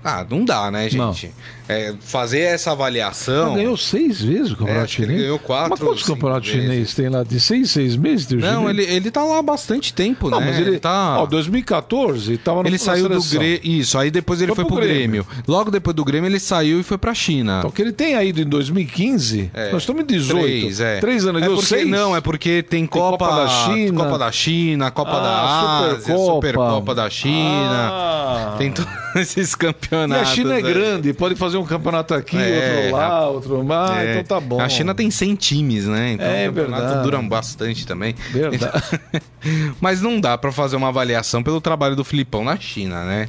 [0.03, 1.33] Ah, não dá, né, gente?
[1.69, 3.53] É, fazer essa avaliação.
[3.53, 5.23] Ah, ganhou seis vezes o campeonato É, que ele chinês.
[5.23, 7.23] ganhou quatro Mas quantos campeonatos chineses tem lá?
[7.23, 8.27] De seis, seis meses?
[8.27, 8.79] tem Não, chinês?
[8.89, 10.47] ele, ele tá lá há bastante tempo, Não, né?
[10.47, 10.79] mas ele.
[10.79, 11.21] tá.
[11.21, 13.19] Ó, 2014 tava no Ele saiu do.
[13.23, 13.61] Grêmio.
[13.63, 15.25] Isso, aí depois ele Foi foi, pro pro Grêmio.
[15.25, 15.45] Grêmio.
[15.47, 17.59] Logo depois do Grêmio ele saiu e foi pra China.
[17.59, 19.73] Então, que ele tem ido em 2015, É.
[19.73, 20.41] nós estamos em 18.
[20.43, 20.99] Três, é.
[21.01, 21.89] Três anos, é porque, seis.
[21.89, 24.05] Não, é porque tem Copa, Copa da China.
[24.05, 26.35] Copa da China, Copa Ah, da Ásia, Supercopa.
[26.35, 27.91] Supercopa da China.
[27.93, 28.55] Ah.
[28.59, 30.31] Tem todos esses E a campeonatos.
[30.31, 30.73] China é né?
[30.73, 34.11] grande, pode fazer um campeonato aqui, É, outro lá, outro lá, É.
[34.13, 34.61] então tá bom.
[34.61, 36.13] A China tem 100 times, né?
[36.13, 37.03] Então É o campeonato verdade.
[37.03, 38.15] dura bastante também.
[38.31, 38.83] Verdade.
[39.81, 43.29] Mas não dá pra fazer uma avaliação pelo trabalho do Filipão na China, né?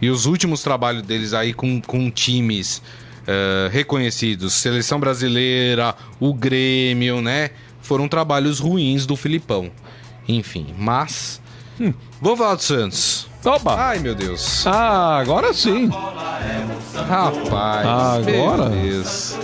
[0.00, 2.82] E os últimos trabalhos deles aí com, com times
[3.26, 7.50] eh, reconhecidos, seleção brasileira, o Grêmio, né?
[7.82, 9.70] Foram trabalhos ruins do Filipão.
[10.26, 11.40] Enfim, mas.
[11.80, 11.92] Hum.
[12.20, 13.28] Vou falar do Santos.
[13.44, 13.74] Opa!
[13.74, 14.66] Ai, meu Deus.
[14.66, 15.88] Ah, agora sim.
[17.08, 18.28] Rapaz.
[18.28, 18.70] Agora?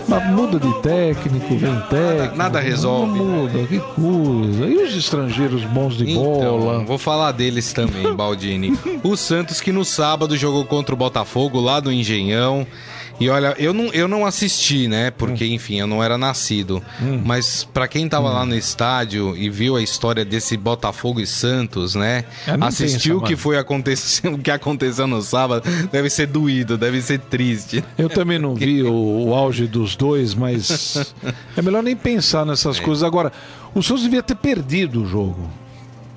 [0.09, 2.37] Mas muda de técnico, vem técnico.
[2.37, 3.19] nada resolve.
[3.19, 4.67] Não muda, que coisa.
[4.67, 6.23] E os estrangeiros bons de Então,
[6.59, 6.85] bola?
[6.85, 8.79] vou falar deles também, Baldini.
[9.03, 12.67] o Santos que no sábado jogou contra o Botafogo lá do Engenhão.
[13.19, 15.11] E olha, eu não, eu não assisti, né?
[15.11, 15.55] Porque, Hum.
[15.55, 16.83] enfim, eu não era nascido.
[17.25, 21.95] Mas pra quem tava lá no estádio e viu a história desse Botafogo e Santos,
[21.95, 22.25] né?
[22.47, 27.01] É, Assistiu o que foi acontecer, o que aconteceu no sábado, deve ser doído, deve
[27.01, 27.83] ser triste.
[27.97, 28.93] Eu também não vi o,
[29.29, 31.15] o auge dos dois, mas
[31.57, 33.03] é melhor nem pensar nessas coisas.
[33.03, 33.33] Agora,
[33.75, 35.49] o Santos devia ter perdido o jogo.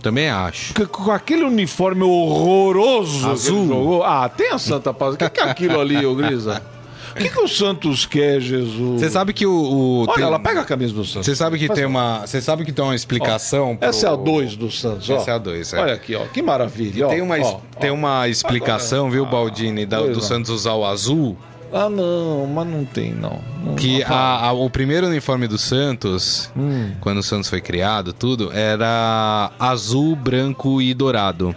[0.01, 0.73] Também acho.
[0.73, 3.67] Porque com aquele uniforme horroroso que ele Azul.
[3.67, 4.03] jogou.
[4.03, 5.15] Ah, tem a Santa Paz.
[5.15, 6.61] O que, que é aquilo ali, ô Grisa?
[7.11, 8.99] O que, que o Santos quer, Jesus?
[9.01, 9.51] Você sabe que o.
[9.51, 11.25] o- Olha, tem- ela pega a camisa do Santos.
[11.25, 12.21] Você sabe que Faz tem um- uma.
[12.27, 13.75] Você sabe que tem uma explicação.
[13.75, 15.15] pro- Essa é a 2 do Santos, ó.
[15.17, 15.79] Essa é a dois, é.
[15.81, 16.25] Olha aqui, ó.
[16.25, 17.09] Que maravilha, ó.
[17.09, 17.93] Tem uma, ó, tem ó.
[17.93, 20.21] uma explicação, viu, Baldini, da- pois do.
[20.23, 21.37] Santos usar o azul.
[21.71, 23.39] Ah, não, mas não tem, não.
[23.63, 26.93] não Que a- a- o primeiro uniforme do Santos, Hum.
[26.99, 31.55] quando o Santos foi criado, tudo, era azul, branco e dourado.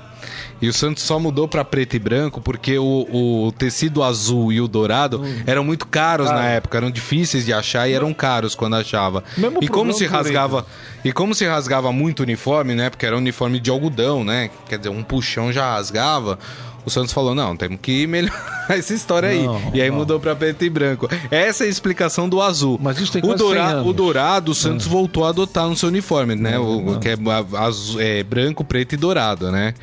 [0.62, 4.60] E o Santos só mudou pra preto e branco porque o, o tecido azul e
[4.60, 5.42] o dourado Hum.
[5.44, 6.48] eram muito caros na Cara.
[6.50, 9.24] época, eram difíceis de achar e eram caros quando achava.
[9.36, 10.64] Mesmo E como se rasgava,
[11.04, 12.88] e como se rasgava muito o uniforme, né?
[12.88, 14.50] Porque era um uniforme de algodão, né?
[14.68, 16.38] Quer dizer, um puxão já rasgava.
[16.84, 19.44] O Santos falou: não, temos que melhorar essa história aí.
[19.46, 19.98] Não, e aí não.
[19.98, 21.08] mudou pra preto e branco.
[21.30, 22.78] Essa é a explicação do azul.
[22.82, 25.76] Mas isso tem o, quase 100 dourado, o dourado, o Santos voltou a adotar no
[25.76, 26.58] seu uniforme, né?
[26.58, 27.16] O, que é,
[27.56, 29.74] azul, é branco, preto e dourado, né?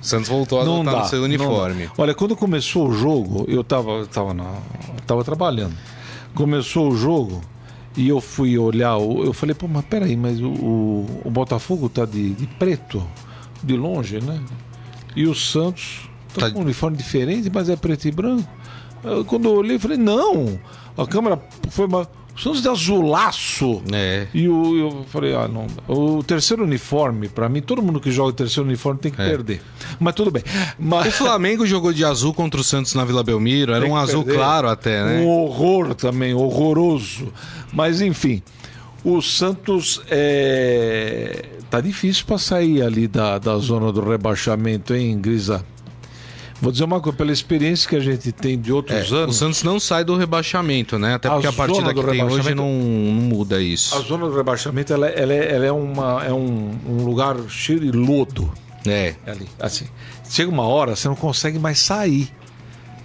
[0.00, 1.90] O Santos voltou a Não adotar dá, seu uniforme.
[1.98, 4.50] Olha, quando começou o jogo, eu tava, eu tava, na,
[5.06, 5.74] tava trabalhando.
[6.34, 7.40] Começou o jogo
[7.96, 12.04] e eu fui olhar, eu falei, pô, mas peraí, mas o, o, o Botafogo tá
[12.06, 13.02] de, de preto,
[13.62, 14.40] de longe, né?
[15.14, 18.48] E o Santos tá, Tá- com um uniforme diferente, mas é preto e branco.
[19.02, 20.58] Eu, quando eu olhei, eu falei, não,
[20.96, 22.06] a câmera foi uma.
[22.40, 23.82] O Santos de azulaço.
[23.92, 24.26] É.
[24.32, 25.66] E o, eu falei, ah, não.
[25.86, 29.28] O terceiro uniforme, pra mim, todo mundo que joga o terceiro uniforme tem que É.
[29.28, 29.60] perder.
[29.98, 30.42] Mas tudo bem.
[30.78, 33.72] O Mas Flamengo jogou de azul contra o Santos na Vila Belmiro.
[33.74, 34.38] Era um azul perder.
[34.38, 35.20] claro até, né?
[35.20, 37.32] um horror também, horroroso.
[37.72, 38.42] Mas enfim,
[39.04, 41.44] o Santos é...
[41.70, 45.64] tá difícil pra sair ali da, da zona do rebaixamento, hein, Grisa?
[46.60, 49.36] Vou dizer uma coisa, pela experiência que a gente tem de outros É, o anos,
[49.36, 51.14] Santos não sai do rebaixamento, né?
[51.14, 53.96] Até A porque a zona partida que tem hoje não, não muda isso.
[53.96, 57.80] a zona do rebaixamento ela, ela é, ela é, uma, é um, um lugar cheio
[57.80, 58.52] de lodo.
[58.86, 59.14] É.
[59.26, 59.46] ali.
[59.58, 59.86] Assim,
[60.28, 62.30] chega uma hora, você não consegue mais sair.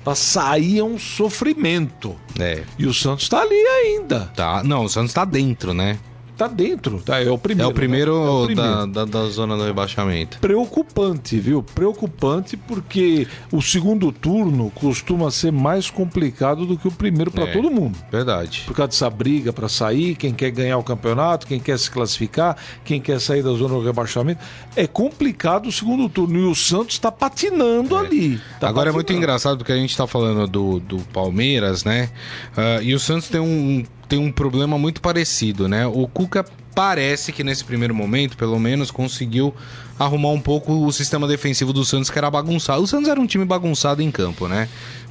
[0.04, 2.16] Pra sair é um sofrimento.
[2.40, 2.64] É.
[2.78, 4.32] E o Santos tá ali ainda.
[4.36, 4.64] Tá.
[4.64, 5.98] Não, o Santos tá dentro, né?
[6.38, 7.00] Tá dentro.
[7.00, 7.70] Tá, é o É primeiro.
[7.72, 8.26] o primeiro, né?
[8.26, 8.72] É o primeiro.
[8.72, 10.40] Da, da, da zona do rebaixamento.
[10.40, 11.64] Preocupante, viu?
[11.64, 17.54] Preocupante porque o segundo turno costuma ser mais complicado do que o primeiro para É.
[17.54, 17.98] todo mundo.
[18.12, 18.64] Verdade.
[18.68, 22.58] Por causa dessa briga para sair, quem quer ganhar o campeonato, quem quer se classificar,
[22.84, 24.42] quem quer sair da zona do rebaixamento.
[24.76, 26.38] É complicado o segundo turno.
[26.40, 28.42] E o Santos está patinando ali.
[28.60, 29.24] Tá Agora é muito patinando.
[29.26, 32.10] engraçado porque a gente tá falando do, do Palmeiras, né?
[32.58, 35.86] Ah, e o Santos tem um, tem um problema muito parecido, né?
[35.88, 39.54] O Cuca parece que nesse primeiro momento, pelo menos, conseguiu
[39.98, 42.84] arrumar um pouco o sistema defensivo do Santos, que era bagunçado.
[42.84, 44.68] O Santos era um time bagunçado em campo, né?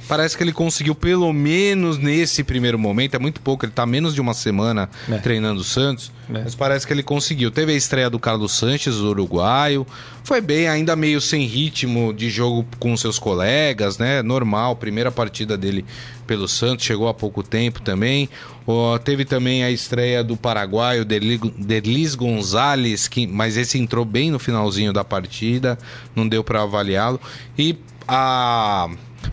[0.07, 4.13] Parece que ele conseguiu, pelo menos nesse primeiro momento, é muito pouco, ele tá menos
[4.13, 5.17] de uma semana É.
[5.17, 6.43] treinando o Santos, É.
[6.43, 7.49] mas parece que ele conseguiu.
[7.49, 9.85] Teve a estreia do Carlos Sanches, o uruguaio,
[10.23, 14.21] foi bem, ainda meio sem ritmo de jogo com seus colegas, né?
[14.21, 15.83] Normal, primeira partida dele
[16.27, 18.29] pelo Santos, chegou há pouco tempo também.
[18.67, 24.39] Ó, teve também a estreia do paraguaio Derlis Gonzalez, que, mas esse entrou bem no
[24.39, 25.77] finalzinho da partida,
[26.15, 27.19] não deu para avaliá-lo.
[27.57, 27.75] E
[28.07, 28.89] a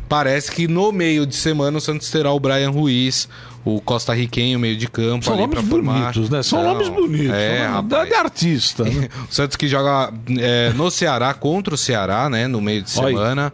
[0.09, 3.29] Parece que no meio de semana o Santos terá o Brian Ruiz,
[3.65, 6.01] o costarriquenho, meio de campo São ali formar.
[6.13, 6.43] bonitos, né?
[6.43, 7.31] São nomes bonitos.
[7.35, 9.09] É, são nomes de artista, né?
[9.31, 12.47] O Santos que joga é, no Ceará contra o Ceará, né?
[12.47, 13.53] No meio de semana.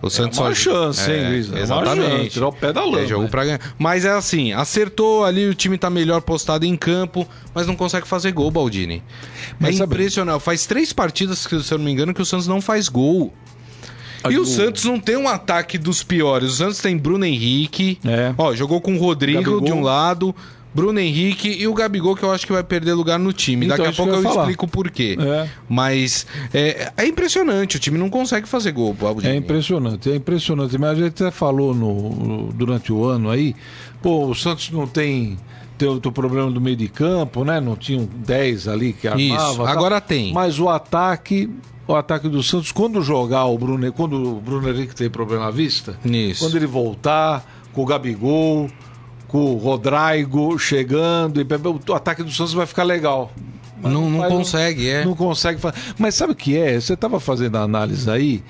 [0.00, 1.48] O Santos uma só- chance, hein, Luiz?
[1.48, 2.10] É uma Exatamente.
[2.10, 3.28] chance, tirar o pé da lama, É jogo né?
[3.30, 3.60] pra ganhar.
[3.78, 8.06] Mas é assim, acertou ali, o time tá melhor postado em campo, mas não consegue
[8.06, 9.02] fazer gol, Baldini.
[9.58, 10.40] Mas é impressionante.
[10.42, 13.32] Faz três partidas, se eu não me engano, que o Santos não faz gol.
[14.30, 16.50] E o Santos não tem um ataque dos piores.
[16.50, 17.98] O Santos tem Bruno Henrique.
[18.04, 18.34] É.
[18.36, 19.60] Ó, jogou com o Rodrigo Gabigol.
[19.62, 20.34] de um lado,
[20.74, 23.66] Bruno Henrique e o Gabigol, que eu acho que vai perder lugar no time.
[23.66, 25.16] Então, Daqui a pouco eu eu, explico o porquê.
[25.18, 25.48] É.
[25.68, 28.94] Mas é, é impressionante, o time não consegue fazer gol.
[29.24, 30.76] É impressionante, é impressionante.
[30.78, 33.54] Mas a gente até falou no- durante o ano aí,
[34.02, 35.38] pô, o Santos não tem.
[35.86, 37.60] O o problema do meio de campo, né?
[37.60, 39.50] Não tinham 10 ali que armava.
[39.50, 39.66] Isso, tal.
[39.66, 40.32] agora tem.
[40.32, 41.50] Mas o ataque,
[41.86, 45.50] o ataque do Santos, quando jogar o Bruno, quando o Bruno Henrique tem problema à
[45.50, 46.44] vista, Isso.
[46.44, 48.68] quando ele voltar com o Gabigol,
[49.28, 51.46] com o Rodrigo chegando, e
[51.88, 53.30] o ataque do Santos vai ficar legal.
[53.80, 55.04] Mas Não, não consegue, é.
[55.04, 55.78] Não consegue fazer.
[55.98, 56.80] Mas sabe o que é?
[56.80, 58.42] Você estava fazendo a análise aí.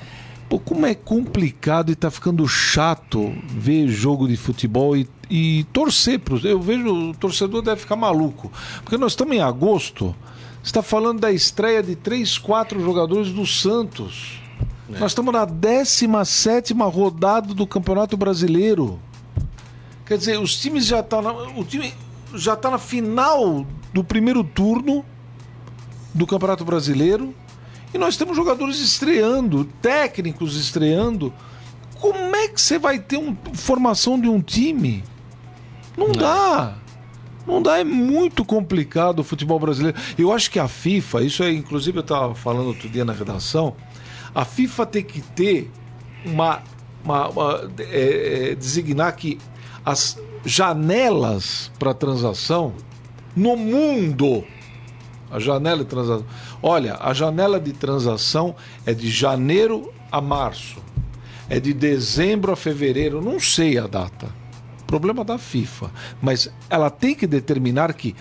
[0.48, 6.18] Pô, como é complicado e tá ficando chato ver jogo de futebol e, e torcer
[6.18, 6.44] pros.
[6.44, 8.50] Eu vejo o torcedor deve ficar maluco.
[8.82, 10.14] Porque nós estamos em agosto.
[10.62, 14.40] Você está falando da estreia de três, quatro jogadores do Santos.
[14.88, 18.98] Nós estamos na 17 rodada do Campeonato Brasileiro.
[20.06, 21.92] Quer dizer, os times já estão na, o time
[22.34, 25.04] já está na final do primeiro turno
[26.14, 27.34] do Campeonato Brasileiro
[27.92, 31.32] e nós temos jogadores estreando, técnicos estreando.
[32.00, 35.02] Como é que você vai ter uma formação de um time?
[35.96, 36.76] Não dá.
[37.46, 39.96] Não dá, é muito complicado o futebol brasileiro.
[40.18, 43.74] Eu acho que a FIFA, isso é, inclusive eu estava falando outro dia na redação,
[44.34, 45.70] a FIFA tem que ter
[46.24, 46.62] uma.
[47.04, 49.38] uma- uma- é, é, designar que
[49.84, 52.74] as janelas para transação
[53.34, 54.44] no mundo
[55.30, 56.24] a janela de transação.
[56.62, 60.78] Olha, a janela de transação é de janeiro a março.
[61.48, 63.20] É de dezembro a fevereiro.
[63.22, 64.28] Não sei a data.
[64.86, 65.90] Problema da FIFA.
[66.20, 68.14] Mas ela tem que determinar que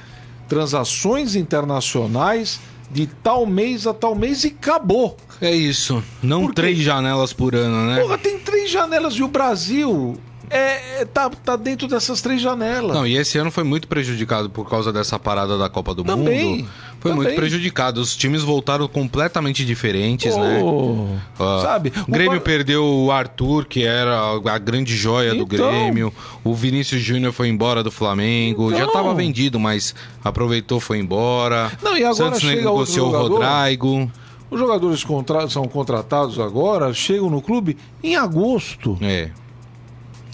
[0.48, 5.18] transações internacionais de tal mês a tal mês e acabou.
[5.42, 6.02] É isso.
[6.24, 6.56] Não Por quê?
[6.56, 8.00] três janelas por ano, né?
[8.02, 10.18] Porra, tem três janelas e o Brasil
[10.50, 12.96] é, é- tá, tá dentro dessas três janelas.
[12.96, 16.60] Não, e esse ano foi muito prejudicado por causa dessa parada da Copa do Também,
[16.60, 16.70] Mundo.
[17.08, 17.26] Foi também.
[17.28, 18.02] muito prejudicado.
[18.02, 20.60] Os times voltaram completamente diferentes, né?
[20.60, 21.08] Pô,
[21.40, 21.92] Ó, sabe?
[22.08, 25.70] O Grêmio Bar- perdeu o Arthur, que era a grande joia do Então.
[25.70, 26.14] Grêmio.
[26.44, 28.70] O Vinícius Júnior foi embora do Flamengo.
[28.72, 28.88] Já Então.
[28.90, 29.94] estava vendido, mas
[30.24, 31.72] aproveitou, foi embora.
[31.82, 33.18] Não, e agora Santos negociou o.
[33.38, 34.12] Rodrigo.
[34.50, 38.98] Os jogadores contra- são contratados agora, chegam no clube em agosto.
[39.02, 39.30] É.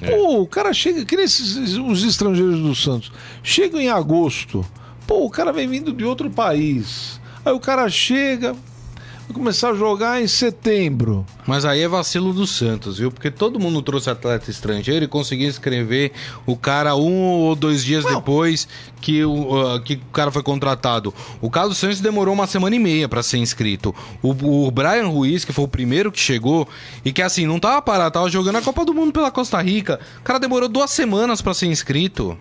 [0.09, 4.65] Pô, o cara chega, que nem esses, os estrangeiros do Santos, chegam em agosto.
[5.05, 7.19] Pô, o cara vem vindo de outro país.
[7.45, 11.25] Aí o cara chega, vai começar a jogar em setembro.
[11.45, 13.11] Mas aí é vacilo do Santos, viu?
[13.11, 16.13] Porque todo mundo trouxe atleta estrangeiro e conseguiu escrever
[16.45, 18.15] o cara um ou dois dias Não.
[18.15, 18.65] depois
[19.01, 21.13] que o, uh, que o cara foi contratado.
[21.41, 23.93] O Carlos Santos demorou uma semana e meia pra ser inscrito.
[24.21, 24.29] O,
[24.67, 26.65] o Brian Ruiz, que foi o primeiro que chegou,
[27.03, 29.99] e que assim, não tava parado, tava jogando a Copa do Mundo pela Costa Rica.
[30.21, 32.37] O cara demorou duas semanas pra ser inscrito.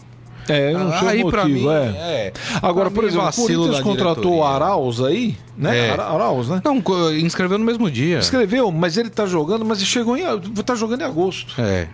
[0.53, 1.87] É, eu não sei Aí, o motivo, mim, é.
[1.97, 2.33] é.
[2.63, 4.45] Agora, Pra por mim, exemplo, o Corinthians contratou o.
[4.45, 5.89] Arauz aí, né?
[5.89, 5.91] É.
[5.93, 6.61] Ara- Arauz, né?
[6.65, 6.83] Não,
[7.19, 8.19] inscreveu no mesmo dia.
[8.19, 10.23] Escreveu, mas ele tá jogando, mas ele chegou em.
[10.65, 11.55] tá jogando em agosto.
[11.61, 11.89] É.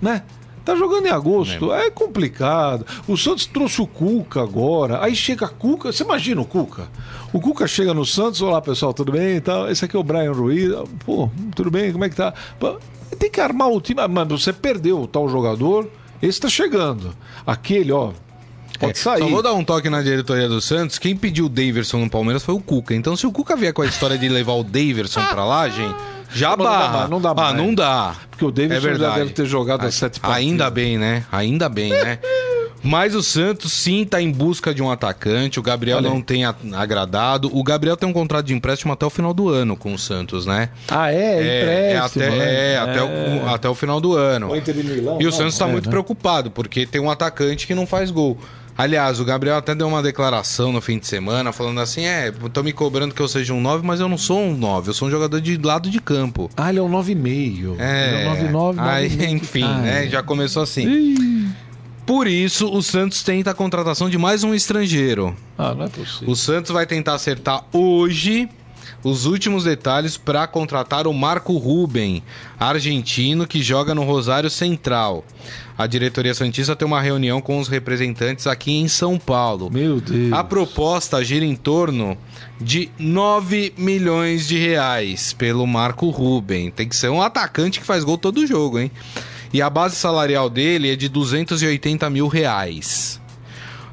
[0.00, 0.22] né?
[0.64, 1.90] Tá jogando em agosto, é.
[1.90, 2.86] complicado.
[3.06, 6.88] O Santos trouxe o Cuca agora, aí chega a Cuca, você imagina o Cuca?
[7.34, 9.70] O Cuca chega no Santos, olá pessoal, tudo bem e tal?
[9.70, 10.72] Esse aqui é o Brian Ruiz,
[11.04, 12.32] pô, tudo bem, como é que tá?
[13.18, 15.86] Tem que armar o time, Ah, mas você perdeu o tal jogador,
[16.26, 17.14] esse tá chegando.
[17.46, 18.10] Aquele, ó,
[18.78, 19.20] pode É, sair.
[19.20, 20.98] Só vou dar um toque na diretoria do Santos.
[20.98, 22.94] Quem pediu o Daverson no Palmeiras foi o Cuca.
[22.94, 25.94] Então, se o Cuca vier com a história de levar o Daverson pra lá, gente,
[26.34, 27.08] já Não dá barra.
[27.08, 27.56] não dá Ah, mais.
[27.56, 28.14] não dá.
[28.30, 30.42] Porque o Davidson é já deve ter jogado as sete partidas.
[30.50, 31.24] Ainda bem, né?
[31.30, 32.18] Ainda bem, né?
[32.84, 35.58] Mas o Santos sim tá em busca de um atacante.
[35.58, 37.50] O Gabriel Olha não tem a- agradado.
[37.56, 40.44] O Gabriel tem um contrato de empréstimo até o final do ano com o Santos,
[40.44, 40.68] né?
[40.88, 41.16] Ah, é?
[41.16, 42.72] É, é empréstimo, até, né?
[42.74, 44.50] é, até, o, até o final do ano.
[44.50, 45.90] O Inter de Milão, E o não, Santos está é, muito né?
[45.90, 48.38] preocupado, porque tem um atacante que não faz gol.
[48.76, 52.62] Aliás, o Gabriel até deu uma declaração no fim de semana, falando assim: é, estão
[52.64, 55.06] me cobrando que eu seja um 9, mas eu não sou um 9, eu sou
[55.06, 56.50] um jogador de lado de campo.
[56.56, 57.76] Ah, ele é um 9,5.
[57.78, 58.80] É, Ele é um 9,9.
[58.80, 59.32] aí, 9,5.
[59.32, 60.06] enfim, Ah, né?
[60.06, 60.08] é.
[60.10, 60.88] Já começou assim.
[60.88, 61.48] Ih.
[62.06, 65.34] Por isso, o Santos tenta a contratação de mais um estrangeiro.
[65.56, 66.28] Ah, não é possível.
[66.28, 68.48] O Santos vai tentar acertar hoje
[69.02, 72.22] os últimos detalhes para contratar o Marco Ruben,
[72.58, 75.24] argentino que joga no Rosário Central.
[75.76, 79.70] A diretoria Santista tem uma reunião com os representantes aqui em São Paulo.
[79.70, 80.32] Meu Deus.
[80.32, 82.16] A proposta gira em torno
[82.60, 86.70] de 9 milhões de reais pelo Marco Ruben.
[86.70, 88.90] Tem que ser um atacante que faz gol todo jogo, hein?
[89.54, 93.20] E a base salarial dele é de 280 mil reais.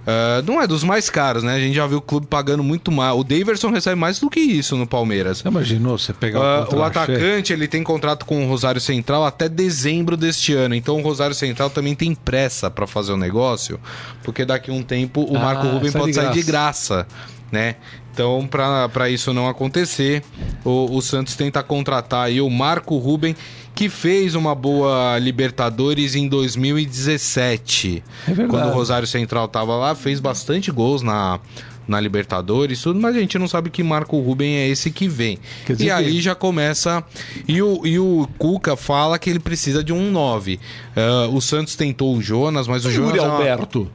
[0.08, 1.54] Ah, não é dos mais caros, né?
[1.54, 3.16] A gente já viu o clube pagando muito mais.
[3.16, 5.42] O Daverson recebe mais do que isso no Palmeiras.
[5.42, 7.12] Imaginou você pegar Ah, um o contra-cheque?
[7.14, 10.74] atacante ele tem contrato com o Rosário Central até dezembro deste ano.
[10.74, 13.80] Então o Rosário Central também tem pressa para fazer o negócio,
[14.24, 17.06] porque daqui a um tempo o Ah, Marco Ruben sai pode de sair de graça,
[17.52, 17.76] né?
[18.14, 20.22] Então, para isso não acontecer,
[20.66, 23.36] o, o Santos tenta contratar aí o Marco Ruben,
[23.74, 28.04] que fez uma boa Libertadores em 2017.
[28.28, 28.50] É verdade.
[28.50, 31.40] Quando o Rosário Central tava lá, fez bastante gols na,
[31.88, 35.38] na Libertadores, tudo, mas a gente não sabe que Marco Ruben é esse que vem.
[35.66, 37.04] Dizer E aí já começa.
[37.48, 40.60] E o, e o Cuca fala que ele precisa de um 9.
[40.96, 43.12] Ah, o Santos tentou o Jonas, mas o Jonas.
[43.12, 43.90] Yuri é uma- Alberto.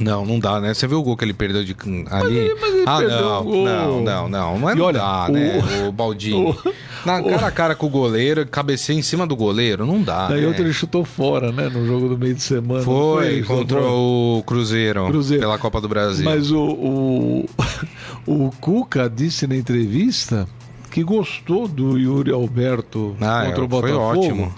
[0.00, 0.72] Não, não dá, né?
[0.72, 1.76] Você viu o gol que ele perdeu de
[2.10, 2.36] ali?
[2.36, 3.64] ele- mas ele ah, não, o gol.
[3.64, 4.58] não, não, não.
[4.58, 5.62] Mas E não olha, dá, o- né?
[5.88, 6.34] O Baldini.
[6.50, 6.72] o-
[7.04, 10.28] Na cara a cara com o goleiro, cabeceia em cima do goleiro, não dá.
[10.28, 10.46] Daí né?
[10.46, 11.68] outro ele chutou fora, né?
[11.68, 12.78] No jogo do meio de semana.
[12.78, 15.42] não Foi Chutou contra o Cruzeiro, Cruzeiro.
[15.42, 16.24] pela Copa do Brasil.
[16.24, 17.46] Mas o, o,
[18.26, 20.46] o Cuca disse na entrevista
[20.90, 24.18] que gostou do Yuri Alberto Ah, contra o foi Botafogo.
[24.20, 24.54] ótimo.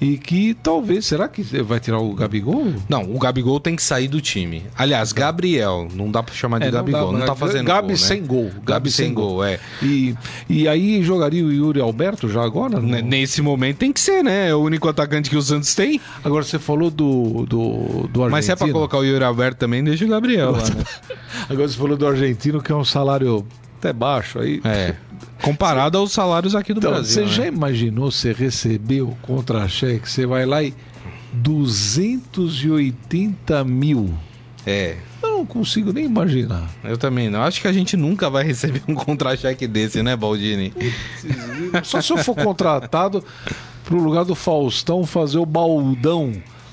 [0.00, 2.72] E que talvez, será que vai tirar o Gabigol?
[2.88, 4.64] Não, o Gabigol tem que sair do time.
[4.76, 7.88] Aliás, Gabriel, não dá pra chamar de É, não Gabigol, dá, não, tá fazendo Gabi
[7.88, 7.96] gol, né?
[7.96, 8.50] sem gol.
[8.64, 9.58] Gabi, sem gol, é.
[9.82, 10.14] E,
[10.48, 12.80] e aí jogaria o Yuri Alberto já agora?
[12.80, 13.00] Não?
[13.02, 14.48] Nesse momento tem que ser, né?
[14.50, 16.00] É o único atacante que o Santos tem.
[16.22, 18.30] Agora você falou do, do, do argentino.
[18.30, 20.84] Mas se é pra colocar o Yuri Alberto também, deixa o Gabriel lá, né?
[21.50, 23.44] Agora você falou do argentino, que é um salário
[23.78, 24.60] até baixo aí.
[24.64, 24.94] É.
[25.42, 27.14] Comparado aos salários aqui do Então, Brasil.
[27.14, 27.28] você né?
[27.28, 30.08] já imaginou você receber o contra-cheque?
[30.10, 30.74] Você vai lá e
[31.32, 34.12] 280 mil.
[34.66, 34.96] É.
[35.22, 36.68] Eu não consigo nem imaginar.
[36.84, 37.42] Eu também não.
[37.42, 40.72] Acho que a gente nunca vai receber um contra-cheque desse, né, Baldini?
[41.84, 43.24] Só se eu for contratado
[43.84, 46.32] pro lugar do Faustão fazer o baldão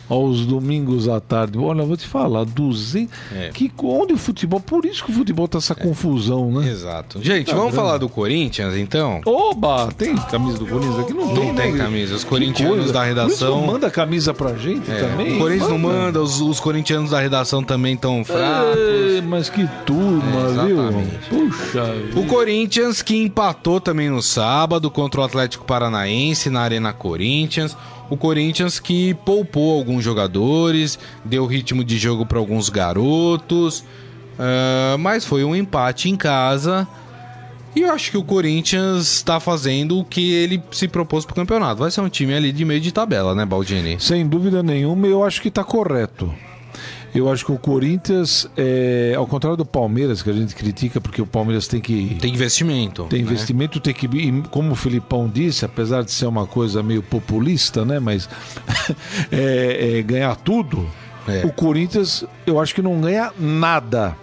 [0.10, 1.58] aos domingos à tarde.
[1.58, 3.10] Olha, eu vou te falar, 200...
[3.36, 3.50] É.
[3.54, 4.60] Que, onde o futebol...
[4.60, 6.70] Por isso que o futebol tá essa confusão, né?
[6.70, 7.20] Exato.
[7.22, 7.82] Gente, Tá vamos vendo?
[7.82, 9.22] falar do Corinthians, então?
[9.26, 11.14] Oba, tem camisa do Corinthians aqui?
[11.14, 11.78] Não, Não tem né?
[11.78, 12.16] camisa.
[12.16, 15.36] Os corintianos da redação- não manda camisa pra gente É, também?
[15.36, 18.78] o Corinthians não manda, os, os corintianos da redação também estão fracos.
[18.78, 20.78] Ei, mas que turma, É, viu?
[21.30, 22.28] Puxa O vida.
[22.28, 27.76] Corinthians que empatou também no sábado contra o Atlético Paranaense na Arena Corinthians.
[28.10, 33.84] O Corinthians que poupou alguns jogadores, deu ritmo de jogo para alguns garotos,
[34.38, 36.88] ah, mas foi um empate em casa.
[37.76, 41.36] E eu acho que o Corinthians está fazendo o que ele se propôs para o
[41.36, 41.82] campeonato.
[41.82, 44.00] Vai ser um time ali de meio de tabela, né, Baldini?
[44.00, 46.34] Sem dúvida nenhuma, eu acho que tá correto.
[47.16, 51.22] Eu acho que o Corinthians, é, ao contrário do Palmeiras, que a gente critica porque
[51.22, 53.06] o Palmeiras tem que Tem investimento.
[53.06, 53.26] tem né?
[53.32, 54.06] investimento, tem que.
[54.06, 58.00] e Como o Filipão disse, apesar de ser uma coisa meio populista, né?
[58.00, 58.28] Mas
[59.32, 60.88] é, é, ganhar tudo,
[61.28, 61.46] É.
[61.46, 64.16] o Corinthians eu acho que não ganha nada.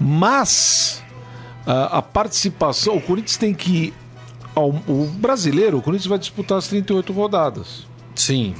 [0.00, 1.02] Mas
[1.66, 3.94] a, a participação, o Corinthians tem que.
[4.54, 7.86] ao- o brasileiro, o Corinthians vai disputar as 38 rodadas.
[8.14, 8.54] Sim.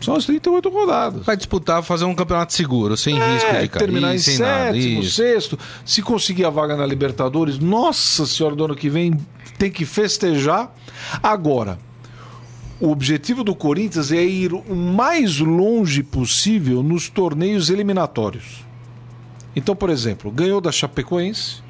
[0.00, 1.24] São as 38 rodadas.
[1.24, 4.72] Vai disputar, fazer um campeonato seguro, sem risco É, de cair, terminar em sem nada.
[4.74, 5.10] sétimo, Isso.
[5.16, 5.58] sexto.
[5.84, 9.18] Se conseguir a vaga na Libertadores, nossa senhora, do ano que vem
[9.58, 10.72] tem que festejar.
[11.22, 11.78] Agora,
[12.78, 18.64] o objetivo do Corinthians é ir o mais longe possível nos torneios eliminatórios.
[19.56, 21.62] Então, por exemplo, ganhou da Chapecoense,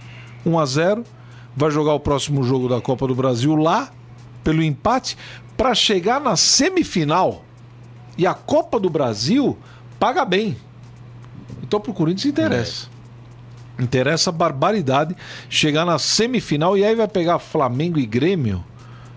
[0.45, 1.05] 1 a 0
[1.55, 3.91] vai jogar o próximo jogo da Copa do Brasil lá,
[4.43, 5.17] pelo empate,
[5.57, 7.45] para chegar na semifinal.
[8.17, 9.57] E a Copa do Brasil
[9.99, 10.57] paga bem.
[11.63, 12.89] Então pro Corinthians interessa.
[13.79, 15.15] Interessa a barbaridade
[15.49, 18.65] chegar na semifinal e aí vai pegar Flamengo e Grêmio,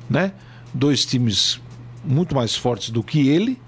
[0.10, 0.34] né?
[0.74, 1.62] Dois times
[2.04, 3.60] muito mais fortes do que ele,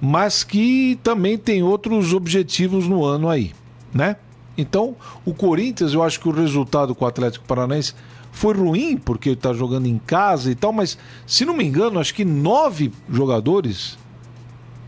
[0.00, 3.52] mas que também tem outros objetivos no ano aí,
[3.92, 4.16] né?
[4.56, 7.94] Então, o Corinthians, eu acho que o resultado com o Atlético Paranaense
[8.32, 10.96] foi ruim, porque ele está jogando em casa e tal, mas
[11.26, 13.98] se não me engano, acho que nove jogadores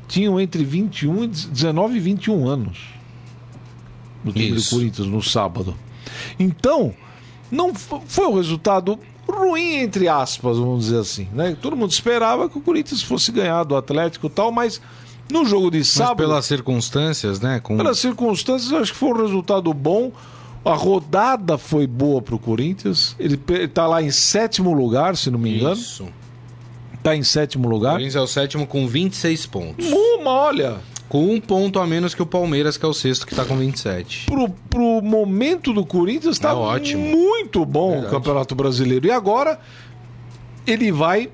[0.09, 2.79] tinham entre 21 e 19 e 21 anos
[4.25, 4.71] no time Isso.
[4.71, 5.77] do Corinthians no sábado.
[6.39, 6.93] Então,
[7.51, 8.99] não fo- foi um resultado
[9.29, 11.29] ruim, entre aspas, vamos dizer assim.
[11.33, 11.57] Né?
[11.61, 14.81] Todo mundo esperava que o Corinthians fosse ganhar do Atlético e tal, mas
[15.31, 17.61] no jogo de Mas sábado, pelas circunstâncias, né?
[17.61, 17.77] Com...
[17.77, 20.11] pelas circunstâncias, acho que foi um resultado bom.
[20.65, 23.15] A rodada foi boa pro Corinthians.
[23.19, 25.75] Ele pe- tá lá em sétimo lugar, se não me engano.
[25.75, 26.09] Isso.
[27.03, 27.93] Tá em sétimo O lugar.
[27.93, 29.87] Corinthians é o sétimo com 26 pontos.
[29.91, 30.77] Uma, olha,
[31.09, 33.57] Com um ponto a menos que o Palmeiras, que é o sexto, que tá com
[33.57, 34.27] 27.
[34.27, 37.03] pro, pro momento do Corinthians tá É ótimo.
[37.03, 38.07] muito bom Verdade.
[38.09, 39.07] o Campeonato Brasileiro.
[39.07, 39.59] E agora
[40.67, 41.31] ele vai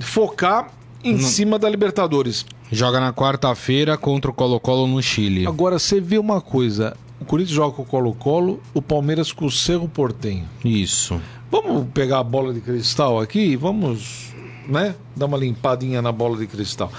[0.00, 0.72] focar
[1.04, 1.20] em Não.
[1.20, 2.44] cima da Libertadores.
[2.70, 5.46] Joga na quarta-feira contra o Colo-Colo no Chile.
[5.46, 9.50] Agora você vê uma coisa: o Corinthians joga com o Colo-Colo, o Palmeiras com o
[9.50, 10.44] Cerro Portenho.
[10.64, 11.20] Isso.
[11.50, 14.27] Vamos pegar a bola de cristal aqui e vamos,
[14.68, 16.92] né, dar uma limpadinha na bola de cristal.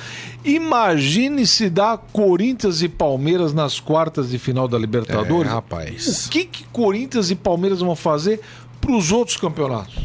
[0.43, 5.49] Imagine se dá Corinthians e Palmeiras nas quartas de final da Libertadores.
[5.49, 6.25] É, rapaz.
[6.25, 8.41] O que, que Corinthians e Palmeiras vão fazer
[8.81, 9.95] para os outros campeonatos?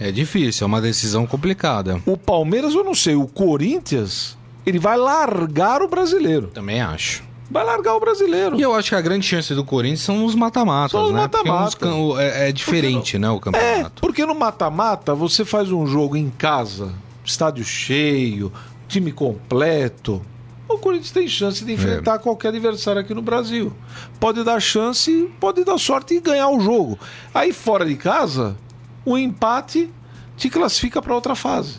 [0.00, 2.00] É difícil, é uma decisão complicada.
[2.06, 4.36] O Palmeiras, eu não sei, o Corinthians,
[4.66, 6.48] ele vai largar o brasileiro.
[6.48, 7.29] Também acho.
[7.50, 8.56] Vai largar o brasileiro.
[8.56, 11.26] E eu acho que a grande chance do Corinthians são os mata-matas, São os né?
[11.26, 11.66] Porque mata-mata.
[11.68, 14.00] uns can- o- é, é diferente, né, o É, campeonato.
[14.00, 16.92] porque no mata-mata você faz um jogo em casa,
[17.24, 18.52] estádio cheio,
[18.88, 20.22] time completo.
[20.68, 23.72] O Corinthians tem chance de enfrentar qualquer adversário aqui no Brasil.
[24.20, 26.96] Pode dar chance, pode dar sorte e ganhar o jogo.
[27.34, 28.56] Aí fora de casa,
[29.04, 29.90] o empate
[30.36, 31.78] te classifica para outra fase,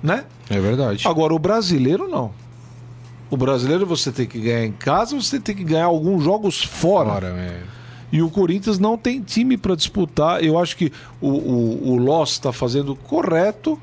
[0.00, 0.24] né?
[0.48, 1.06] É verdade.
[1.08, 2.30] Agora o brasileiro não.
[3.30, 7.10] O brasileiro você tem que ganhar em casa, você tem que ganhar alguns jogos fora.
[7.10, 7.60] Fora, é.
[8.10, 10.42] E o Corinthians não tem time para disputar.
[10.42, 13.78] Eu acho que o, o, o Loss está fazendo correto,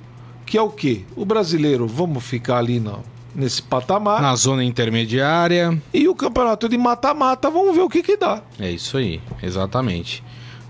[0.45, 1.03] que é o quê?
[1.15, 2.97] O brasileiro, vamos ficar ali na,
[3.35, 4.21] nesse patamar.
[4.21, 5.79] Na zona intermediária.
[5.93, 8.41] E o campeonato de mata-mata, vamos ver o que, que dá.
[8.59, 10.23] É isso aí, exatamente.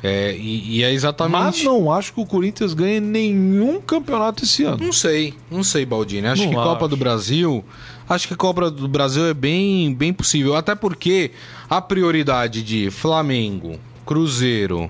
[0.04, 1.64] É, e, e é Mas exatamente.
[1.64, 4.78] não acho que o Corinthians ganhe nenhum campeonato esse ano.
[4.84, 6.28] Não sei, não sei, Baldini.
[6.28, 6.90] Acho Não que Copa acho.
[6.90, 7.66] do Brasil.
[8.08, 10.56] Acho que Copa do Brasil é bem, bem possível.
[10.56, 11.32] Até porque
[11.70, 14.90] a prioridade de Flamengo, Cruzeiro,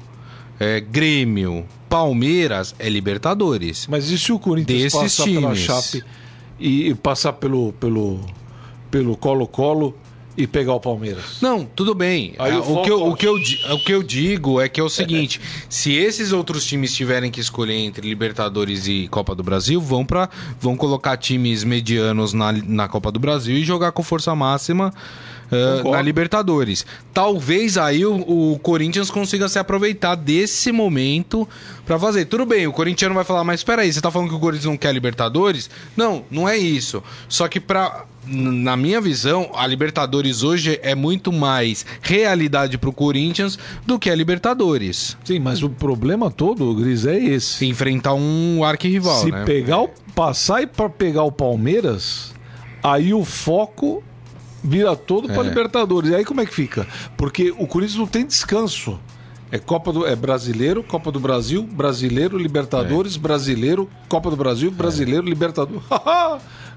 [0.60, 3.88] é, Grêmio, Palmeiras é Libertadores.
[3.90, 5.60] Mas e se o Corinthians Desses passar pela times.
[5.60, 6.04] Chape
[6.60, 8.20] e, e passar pelo pelo
[8.92, 9.96] pelo Colo-Colo
[10.38, 11.42] e pegar o Palmeiras?
[11.42, 12.34] Não, tudo bem.
[12.38, 14.84] Ah, o o, que eu, o, que eu, o que eu digo é que é
[14.84, 19.80] o seguinte: se esses outros times tiverem que escolher entre Libertadores e Copa do Brasil,
[19.80, 20.30] vão para
[20.60, 24.94] vão colocar times medianos na, na Copa do Brasil e jogar com força máxima
[25.50, 25.92] Concordo.
[25.92, 26.86] na Libertadores.
[27.14, 31.48] Talvez aí o, o Corinthians consiga se aproveitar desse momento
[31.86, 32.26] para fazer.
[32.26, 34.66] Tudo bem, o corintiano vai falar, mas espera aí, você tá falando que o Corinthians
[34.66, 35.70] não quer Libertadores?
[35.96, 37.04] Não, não é isso.
[37.30, 43.58] Só que para na minha visão, a Libertadores hoje é muito mais realidade pro Corinthians
[43.86, 45.18] do que a Libertadores.
[45.24, 47.58] Sim, mas o problema todo, Gris, é esse.
[47.58, 49.44] Se enfrentar um arquirrival, Se né?
[49.46, 52.34] pegar o, passar e para pegar o Palmeiras,
[52.82, 54.04] aí o foco
[54.64, 55.50] vira todo para É.
[55.50, 56.10] Libertadores.
[56.10, 56.88] E aí como é que fica?
[57.16, 59.00] Porque o Corinthians não tem descanso.
[59.56, 62.42] É Copa do é brasileiro, Copa do Brasil, brasileiro, É.
[62.42, 65.82] Libertadores, brasileiro, Copa do Brasil, brasileiro, Libertadores.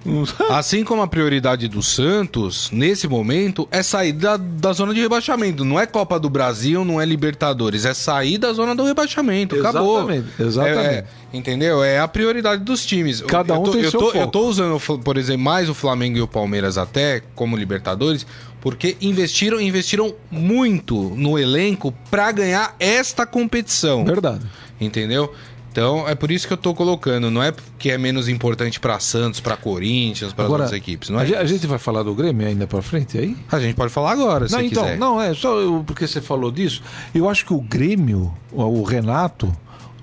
[0.05, 5.01] Não- Assim como a prioridade do Santos, nesse momento, é sair da, da zona de
[5.01, 5.65] rebaixamento.
[5.65, 9.57] Não é Copa do Brasil, não é Libertadores, é sair da zona do rebaixamento.
[9.57, 9.99] Acabou.
[9.99, 10.79] Exatamente, exatamente.
[10.87, 11.83] É, é, entendeu?
[11.83, 13.23] É a prioridade dos times.
[13.23, 14.19] Cada eu um tô, tem eu seu tô, foco.
[14.19, 18.25] Eu tô usando, por exemplo, mais o Flamengo e o Palmeiras até como Libertadores,
[18.61, 24.05] porque investiram, investiram muito no elenco pra ganhar esta competição.
[24.05, 24.45] Verdade.
[24.81, 25.33] Entendeu?
[25.71, 27.31] Então é por isso que eu tô colocando.
[27.31, 31.09] Não é que é menos importante pra Santos, pra Corinthians, para outras equipes.
[31.09, 31.37] Não a, é?
[31.37, 33.37] a gente vai falar do Grêmio ainda para frente aí?
[33.53, 34.99] A gente pode falar agora, se Não, então, quiser.
[34.99, 36.83] não, é só eu- porque você falou disso.
[37.15, 39.55] Eu acho que o Grêmio, o o Renato,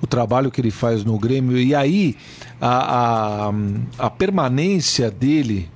[0.02, 2.16] o trabalho que ele faz no Grêmio, e aí
[2.62, 3.54] a, a,
[3.98, 5.70] a permanência dele,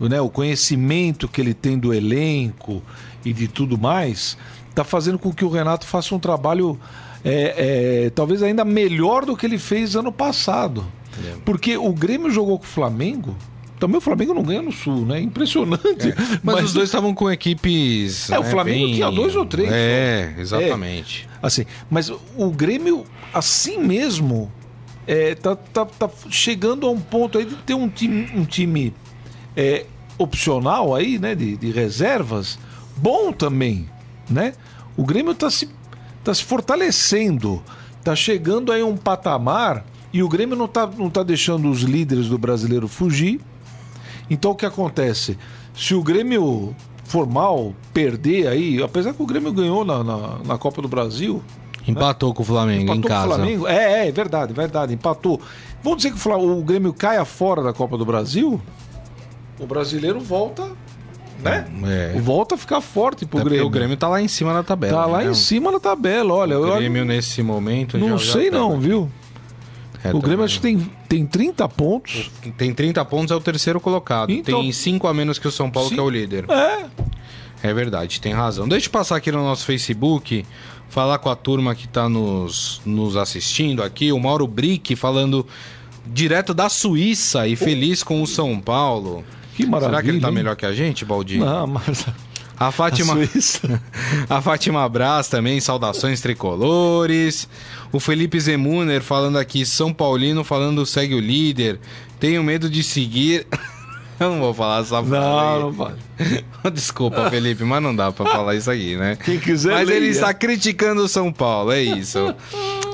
[0.00, 2.82] né, o conhecimento que ele tem do elenco
[3.24, 4.36] e de tudo mais,
[4.70, 6.78] está fazendo com que o Renato faça um trabalho
[7.24, 10.86] é, é, talvez ainda melhor do que ele fez ano passado.
[11.24, 11.34] É.
[11.44, 13.36] Porque o Grêmio jogou com o Flamengo.
[13.80, 15.20] Também o Flamengo não ganha no Sul, né?
[15.20, 16.14] Impressionante.
[16.42, 18.30] Mas, os dois estavam com equipes.
[18.30, 21.28] É, o né, Flamengo bem- tinha dois ou três, É, exatamente.
[21.42, 24.50] Assim, mas o Grêmio, assim mesmo,
[25.06, 28.94] é, tá, tá, tá chegando a um ponto aí de ter um time, um time
[29.56, 29.86] é,
[30.18, 31.34] opcional aí, né?
[31.34, 32.58] De, de reservas,
[32.96, 33.88] bom também,
[34.28, 34.52] né?
[34.96, 35.68] O Grêmio tá se,
[36.24, 37.62] tá se fortalecendo,
[38.04, 41.82] tá chegando aí a um patamar e o Grêmio não tá, não tá deixando os
[41.82, 43.40] líderes do brasileiro fugir.
[44.30, 45.38] Então o que acontece?
[45.76, 50.58] Se o Grêmio for mal, perder aí, apesar que o Grêmio ganhou na, na, na
[50.58, 51.42] Copa do Brasil,
[51.86, 53.26] Empatou com o Flamengo empatou em com o casa.
[53.28, 53.66] Flamengo.
[53.68, 55.40] É, é, verdade, verdade, empatou.
[55.84, 58.60] Vamos dizer que o, Fla- o Grêmio caia fora da Copa do Brasil,
[59.58, 60.68] o brasileiro volta
[61.38, 61.66] né?
[62.14, 62.18] É.
[62.18, 63.66] Volta a ficar forte pro Até Grêmio.
[63.66, 65.00] o Grêmio tá lá em cima da tabela.
[65.02, 65.30] tá lá né?
[65.30, 66.58] em cima na tabela, olha.
[66.58, 67.98] O eu Grêmio nesse momento.
[67.98, 69.10] não já- já sei tá- não, viu?
[70.02, 70.20] É, o também.
[70.22, 72.30] Grêmio acho que tem, tem 30 pontos.
[72.56, 74.30] Tem 30 pontos, é o terceiro colocado.
[74.32, 75.94] Então- Tem 5 a menos que o São Paulo, Sim.
[75.96, 76.46] que é o líder.
[76.50, 76.86] É,
[77.62, 78.66] É verdade, tem razão.
[78.68, 80.44] Deixa eu passar aqui no nosso Facebook,
[80.88, 84.10] falar com a turma que tá nos, nos assistindo aqui.
[84.12, 85.44] O Mauro Brick falando
[86.06, 89.24] direto da Suíça e feliz com o São Paulo.
[89.56, 89.90] Que maravilha.
[89.90, 91.38] Será que ele tá melhor que a gente, Baldi?
[91.38, 92.06] Não, mas
[92.58, 93.14] A a Fátima.
[93.14, 93.80] Suíça...
[94.28, 97.48] A Fátima Braz também, saudações tricolores.
[97.92, 101.78] O Felipe Zemuner falando aqui, São Paulino falando segue o líder.
[102.18, 103.46] Tenho medo de seguir.
[104.18, 105.10] Eu não vou falar essa frase.
[105.10, 105.92] Não, não.
[106.72, 109.16] Desculpa, Felipe, mas não dá pra falar isso aqui, né?
[109.22, 112.34] Quem quiser Mas ele está criticando o São Paulo, é isso.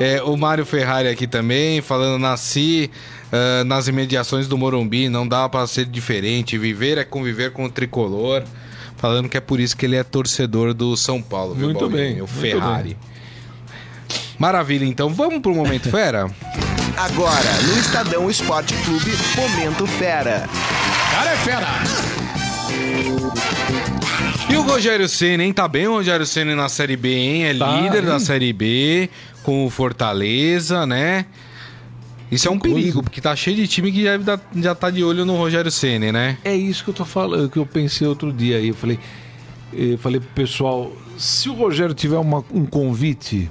[0.00, 2.90] É, o Mário Ferrari aqui também, falando, nasci
[3.32, 7.70] ah, nas imediações do Morumbi, não dá pra ser diferente, viver é conviver com o
[7.70, 8.42] tricolor.
[8.98, 11.98] Falando que é por isso que ele é torcedor do São Paulo, viu, Muito Paulinho?
[11.98, 12.96] bem, O Ferrari.
[14.38, 16.30] Maravilha, então vamos pro Momento Fera?
[16.96, 20.48] Agora, no Estadão Esporte Clube, Momento Fera.
[24.50, 25.52] E o Rogério Senna, hein?
[25.52, 27.44] Tá bem o Rogério Senna na Série B, hein?
[27.46, 28.20] É Tá, líder da hein?
[28.20, 29.08] Série B,
[29.42, 31.24] com o Fortaleza, né?
[32.32, 32.74] Isso é um coisa.
[32.74, 34.18] perigo, porque tá cheio de time que já,
[34.56, 36.38] já tá de olho no Rogério Senna, né?
[36.42, 38.68] É isso que eu tô falando, que eu pensei outro dia aí.
[38.68, 38.98] Eu falei,
[39.72, 43.50] eu falei pro pessoal, se o Rogério tiver uma- um convite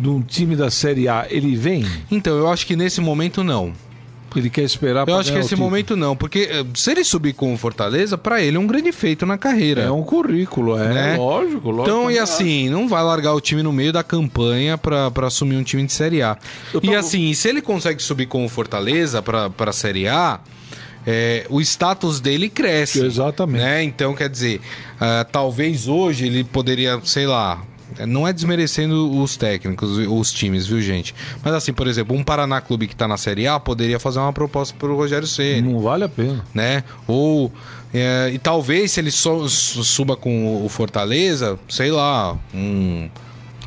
[0.00, 1.86] de um time da Série A, ele vem?
[2.10, 3.72] Então, eu acho que nesse momento não.
[4.38, 7.52] Ele quer esperar Eu acho que esse momento não, porque eh, se ele subir com
[7.52, 9.82] o Fortaleza, pra ele é um grande feito na carreira.
[9.82, 11.16] É um currículo, é Né?
[11.16, 11.82] lógico, lógico.
[11.82, 12.22] Então, e Claro.
[12.30, 15.84] assim, não vai largar o time no meio da campanha pra, pra assumir um time
[15.84, 16.36] de Série A.
[16.72, 20.40] Eu E assim, se ele consegue subir com o Fortaleza pra, pra Série A,
[21.06, 23.04] é, o status dele cresce.
[23.04, 23.60] Exatamente.
[23.62, 23.82] Né?
[23.82, 24.60] Então, quer dizer,
[25.00, 27.60] ah, talvez hoje ele poderia, sei lá.
[28.06, 31.14] Não é desmerecendo os técnicos, os times, viu, gente?
[31.44, 34.32] Mas assim, por exemplo, um Paraná Clube que tá na Série A poderia fazer uma
[34.32, 36.44] proposta pro Rogério Ceni Não vale a pena.
[36.54, 36.84] né?
[37.06, 37.52] Ou
[37.94, 43.08] é, e talvez se ele so- su- suba com o Fortaleza, sei lá, um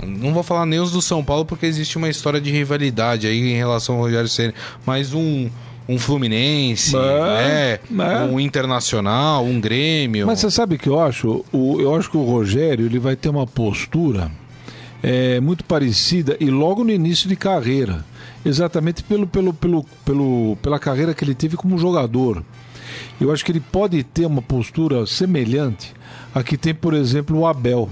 [0.04, 3.54] não vou falar nem os do São Paulo porque existe uma história de rivalidade aí
[3.54, 4.54] em relação ao Rogério Ceni,
[4.86, 5.50] mas um
[5.88, 8.14] um Fluminense, É, né?
[8.24, 8.26] é.
[8.26, 10.26] Um Internacional, um Grêmio.
[10.26, 11.46] Mas você sabe o que eu acho?
[11.52, 14.32] O, eu acho que o Rogério ele vai ter uma postura
[15.04, 18.04] é, muito parecida e logo no início de carreira.
[18.44, 22.44] Exatamente pelo, pelo, pelo, pelo, pela carreira que ele teve como jogador.
[23.20, 25.94] Eu acho que ele pode ter uma postura semelhante
[26.34, 27.90] a que tem, por exemplo, o Abel.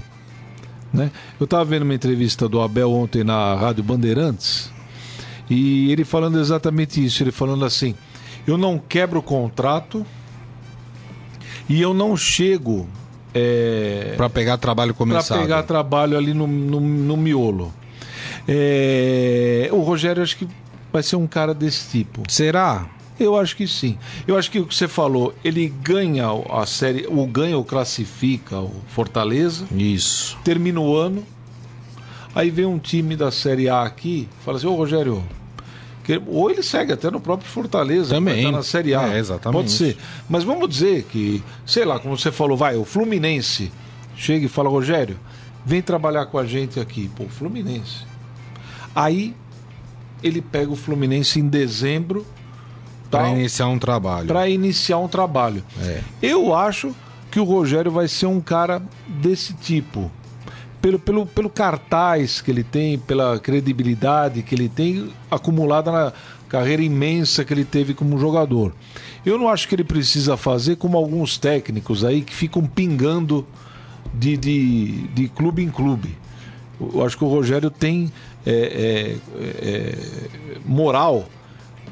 [0.92, 1.10] Né?
[1.40, 4.70] Eu estava vendo uma entrevista do Abel ontem na Rádio Bandeirantes
[5.48, 7.22] e ele falando exatamente isso.
[7.22, 7.94] Ele falando assim:
[8.46, 10.04] eu não quebro o contrato
[11.68, 12.88] e eu não chego
[13.32, 15.40] é, Pra pegar trabalho para começado.
[15.40, 17.72] pegar trabalho ali no, no, no miolo.
[18.46, 20.46] É, o Rogério acho que
[20.92, 22.22] vai ser um cara desse tipo.
[22.28, 22.86] Será?
[23.18, 23.96] Eu acho que sim.
[24.26, 28.58] Eu acho que o que você falou, ele ganha a série, o ganha ou classifica
[28.60, 30.36] o Fortaleza, Isso.
[30.44, 31.24] termina o ano,
[32.34, 35.22] aí vem um time da Série A aqui, fala assim, ô Rogério,
[36.02, 38.38] que- ou ele segue até no próprio Fortaleza, Também.
[38.38, 39.14] estar na Série A.
[39.14, 39.56] É, exatamente.
[39.58, 39.96] Pode ser.
[40.28, 43.72] Mas vamos dizer que, sei lá, como você falou, vai, o Fluminense
[44.16, 45.18] chega e fala, Rogério,
[45.64, 47.08] vem trabalhar com a gente aqui.
[47.16, 48.04] Pô, Fluminense.
[48.94, 49.34] Aí
[50.22, 52.26] ele pega o Fluminense em dezembro
[53.10, 54.26] Pra tal, iniciar um trabalho.
[54.26, 55.62] para iniciar um trabalho.
[55.80, 56.00] É.
[56.22, 56.94] Eu acho
[57.30, 60.10] que o Rogério vai ser um cara desse tipo.
[60.84, 66.12] Pelo, pelo, pelo cartaz que ele tem, pela credibilidade que ele tem acumulada na
[66.46, 68.70] carreira imensa que ele teve como jogador.
[69.24, 73.46] Eu não acho que ele precisa fazer como alguns técnicos aí que ficam pingando
[74.12, 76.18] de, de, de clube em clube.
[76.78, 78.12] Eu acho que o Rogério tem
[78.44, 79.98] é, é, é,
[80.66, 81.26] moral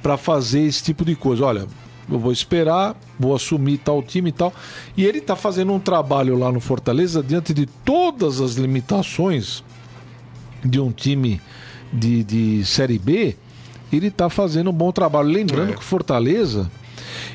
[0.02, 1.46] para fazer esse tipo de coisa.
[1.46, 1.66] Olha,
[2.10, 4.52] eu vou esperar, vou assumir tal time e tal.
[4.96, 9.62] E ele está fazendo um trabalho lá no Fortaleza diante de todas as limitações
[10.64, 11.40] de um time
[11.92, 13.36] de, de Série B.
[13.92, 15.28] Ele está fazendo um bom trabalho.
[15.28, 15.74] Lembrando É.
[15.74, 16.70] que o Fortaleza.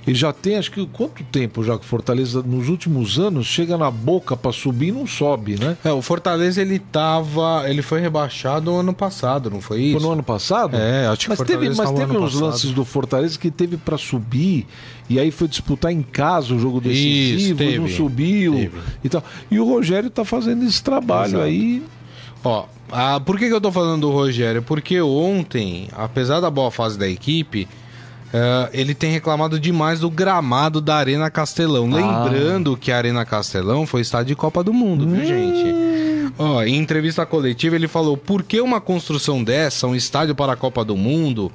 [0.06, 3.78] Ele já tem, acho que quanto tempo já que o Fortaleza, nos últimos anos, chega
[3.78, 5.78] na boca para subir e não sobe, né?
[5.84, 10.00] É, o Fortaleza ele tava, ele foi rebaixado ano passado, não foi isso?
[10.00, 10.76] Foi no ano passado?
[10.76, 12.46] É, acho que mas o teve, Fortaleza mas teve uns passado.
[12.46, 14.66] lances do Fortaleza que teve para subir
[15.10, 18.78] e aí foi disputar em casa o jogo decisivo, Isso, teve, não subiu teve.
[19.04, 19.24] e tal.
[19.50, 21.44] E o Rogério tá fazendo esse trabalho Exato.
[21.44, 21.84] aí.
[22.44, 24.62] Ó, ah, por que, que eu tô falando do Rogério?
[24.62, 27.68] Porque ontem, apesar da boa fase da equipe,
[28.34, 31.90] eh, ele tem reclamado demais do gramado da Arena Castelão.
[31.90, 36.34] Lembrando que a Arena Castelão foi estádio de Copa do Mundo, viu, gente?
[36.38, 40.58] Ó, em entrevista coletiva, ele falou: por que uma construção dessa, um estádio para a
[40.58, 41.52] Copa do Mundo,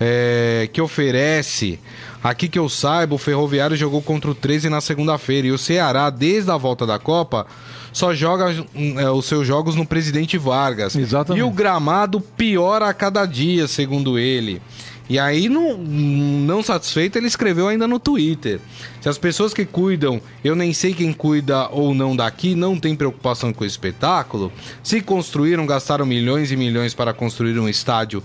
[0.00, 1.78] é, que oferece.
[2.22, 5.48] Aqui que eu saiba, o Ferroviário jogou contra o 13 na segunda-feira.
[5.48, 7.46] E o Ceará, desde a volta da Copa,
[7.92, 10.94] só joga hum, é, os seus jogos no Presidente Vargas.
[10.94, 11.40] Exatamente.
[11.40, 14.62] E o gramado piora a cada dia, segundo ele.
[15.08, 18.60] E aí, não, não satisfeito, ele escreveu ainda no Twitter.
[19.00, 22.94] Se as pessoas que cuidam, eu nem sei quem cuida ou não daqui, não tem
[22.94, 28.22] preocupação com o espetáculo, se construíram, gastaram milhões e milhões para construir um estádio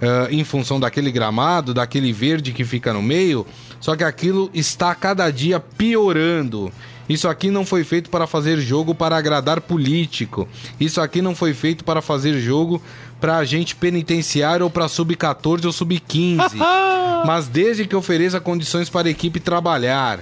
[0.00, 3.44] ah, em função daquele gramado, daquele verde que fica no meio,
[3.80, 6.72] só que aquilo está cada dia piorando.
[7.08, 10.46] Isso aqui não foi feito para fazer jogo para agradar político.
[10.78, 12.82] Isso aqui não foi feito para fazer jogo
[13.20, 16.54] para agente penitenciário ou para sub-14 ou sub-15.
[17.26, 20.20] Mas desde que ofereça condições para a equipe trabalhar.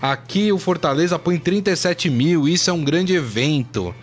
[0.00, 3.94] Aqui o Fortaleza põe 37 mil, isso é um grande evento.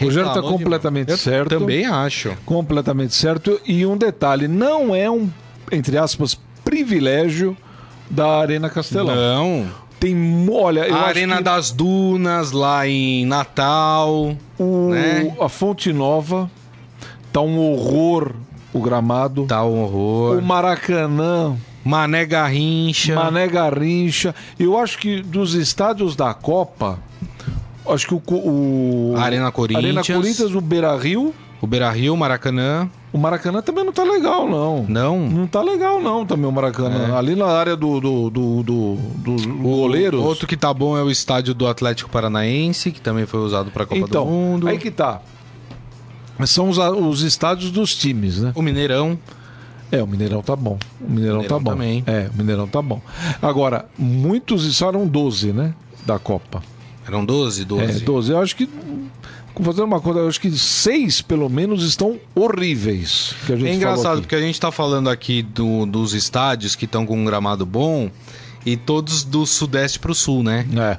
[0.00, 1.50] O Rogério está completamente Eu certo.
[1.58, 2.34] Também acho.
[2.44, 3.60] Completamente certo.
[3.66, 5.30] E um detalhe: não é um,
[5.70, 7.56] entre aspas, privilégio
[8.10, 9.14] da Arena Castelão.
[9.14, 9.66] Não.
[10.00, 10.16] Tem.
[10.50, 14.36] Olha, eu a Arena das Dunas, lá em Natal.
[14.58, 15.34] o- né?
[15.40, 16.50] a Fonte Nova
[17.34, 18.32] tá um horror
[18.72, 19.44] o gramado.
[19.46, 20.38] Tá um horror.
[20.38, 23.16] O Maracanã, Mané Garrincha.
[23.16, 24.32] Mané Garrincha.
[24.58, 27.00] Eu acho que dos estádios da Copa,
[27.88, 28.22] acho que o.
[28.28, 29.84] o Arena Corinthians.
[29.84, 31.34] Arena Corinthians, o Beira Rio.
[31.60, 32.88] O Beira Rio, Maracanã.
[33.12, 34.84] O Maracanã também não tá legal, não.
[34.88, 35.18] Não.
[35.28, 37.16] Não tá legal, não, também o Maracanã.
[37.16, 40.22] Ali na área do, do, do, do, dos goleiros.
[40.22, 43.86] Outro que tá bom é o estádio do Atlético Paranaense, que também foi usado pra
[43.86, 44.68] Copa então, do Mundo.
[44.68, 45.20] aí que tá.
[46.46, 48.52] São os, os estádios dos times, né?
[48.54, 49.18] O Mineirão.
[49.92, 50.78] É, o Mineirão tá bom.
[51.00, 51.70] O Mineirão, Mineirão tá bom.
[51.70, 52.02] também.
[52.06, 53.00] É, o Mineirão tá bom.
[53.40, 55.74] Agora, muitos, isso eram 12, né?
[56.04, 56.62] Da Copa.
[57.06, 57.64] Eram 12?
[57.64, 57.84] 12.
[58.02, 58.32] É, 12.
[58.32, 58.68] Eu acho que.
[59.62, 63.34] Fazendo uma conta, eu acho que seis, pelo menos, estão horríveis.
[63.46, 66.86] Que a gente É engraçado, porque a gente tá falando aqui do- dos estádios que
[66.86, 68.10] estão com um gramado bom
[68.66, 70.66] e todos do sudeste pro sul, né?
[70.76, 70.98] É,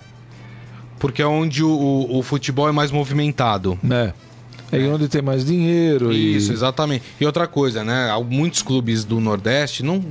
[1.00, 3.78] Porque é onde o, o- o futebol é mais movimentado.
[3.84, 4.14] né?
[4.72, 6.12] É onde tem mais dinheiro.
[6.12, 7.04] e- Isso, exatamente.
[7.20, 8.10] E outra coisa, né?
[8.12, 10.04] Há Muitos clubes do Nordeste não,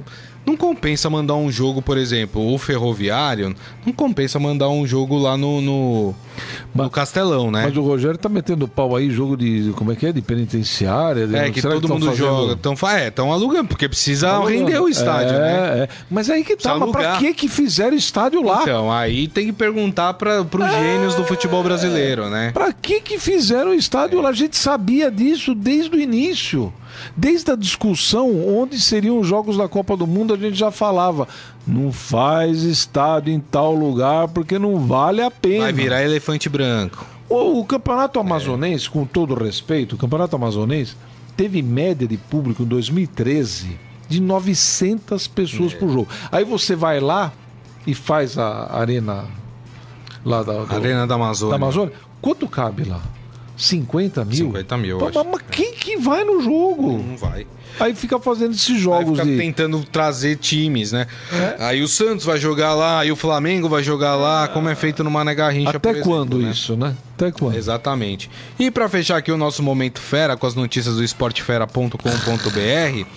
[0.46, 5.36] não compensa mandar um jogo, por exemplo, o Ferroviário, não compensa mandar um jogo lá
[5.36, 6.14] no, no, no
[6.74, 7.62] Mas- Castelão, né?
[7.64, 9.72] Mas o Rogério tá metendo pau aí, jogo de.
[9.76, 10.12] Como é que é?
[10.12, 11.26] De penitenciária?
[11.26, 12.52] de- É, que todo tão mundo fazendo- joga.
[12.52, 14.58] Então, é, estão alugando, porque precisa Tão alugando?
[14.58, 15.78] render o estádio, é, né?
[15.84, 15.88] É.
[16.10, 18.62] Mas aí que tá, mas pra que que fizeram estádio lá?
[18.62, 22.50] Então, aí tem que perguntar para pros gênios do futebol brasileiro, né?
[22.52, 24.28] Pra que que fizeram o estádio lá?
[24.30, 26.72] A gente sabia disso desde o início.
[27.16, 31.26] Desde a discussão onde seriam os jogos da Copa do Mundo, a gente já falava:
[31.66, 35.64] não faz estádio em tal lugar porque não vale a pena.
[35.64, 37.04] Vai virar elefante branco.
[37.28, 40.94] O, o campeonato amazonense, com todo respeito, o campeonato amazonense
[41.36, 43.78] teve média de público em 2013
[44.08, 45.76] de 900 pessoas É.
[45.76, 46.08] por jogo.
[46.30, 47.32] Aí você vai lá
[47.86, 49.24] e faz a arena
[50.24, 51.50] lá da, do- Arena da Amazônia.
[51.58, 51.92] da Amazônia.
[52.20, 53.00] Quanto cabe lá?
[53.56, 54.36] 50 mil?
[54.36, 55.24] 50 mil, eu Pô, acho.
[55.30, 56.98] Mas quem que vai no jogo?
[56.98, 57.46] Não vai.
[57.78, 59.36] Aí fica fazendo esses jogos ficar de.
[59.36, 61.06] tentando trazer times, né?
[61.32, 61.56] É.
[61.58, 65.02] Aí o Santos vai jogar lá, aí o Flamengo vai jogar lá, como é feito
[65.02, 66.50] no Mané Garrincha, Até exemplo, quando né?
[66.50, 66.94] isso, né?
[67.16, 67.56] Até quando?
[67.56, 68.30] Exatamente.
[68.58, 73.08] E pra fechar aqui o nosso momento fera com as notícias do esportefera.com.br,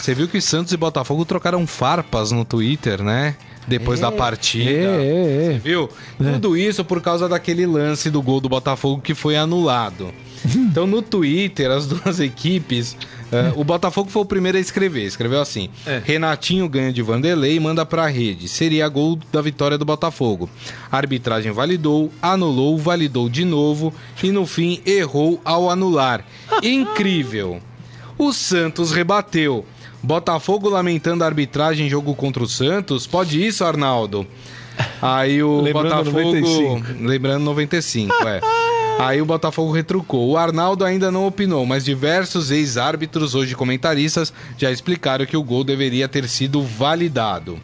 [0.00, 3.34] você viu que Santos e Botafogo trocaram farpas no Twitter, né?
[3.66, 4.70] Depois da partida.
[4.70, 5.58] É, é, é.
[5.58, 5.88] Viu?
[6.18, 10.12] Tudo isso por causa daquele lance do gol do Botafogo que foi anulado.
[10.54, 12.94] Então no Twitter, as duas equipes.
[13.32, 15.04] eh, o Botafogo foi o primeiro a escrever.
[15.04, 16.02] Escreveu assim: É.
[16.04, 18.46] Renatinho ganha de Vanderlei e manda pra rede.
[18.46, 20.50] Seria gol da vitória do Botafogo.
[20.92, 23.90] A arbitragem validou, anulou, validou de novo
[24.22, 26.22] e no fim errou ao anular.
[26.62, 27.58] Incrível!
[28.18, 29.64] O Santos rebateu.
[30.04, 33.06] Botafogo lamentando a arbitragem em jogo contra o Santos.
[33.06, 34.26] Pode isso, Arnaldo?
[35.00, 36.20] Aí o Lembrando Botafogo.
[36.20, 36.84] 95.
[37.00, 38.40] Lembrando 95, é.
[39.00, 40.30] Aí o Botafogo retrucou.
[40.30, 45.64] O Arnaldo ainda não opinou, mas diversos ex-árbitros, hoje comentaristas, já explicaram que o gol
[45.64, 47.58] deveria ter sido validado.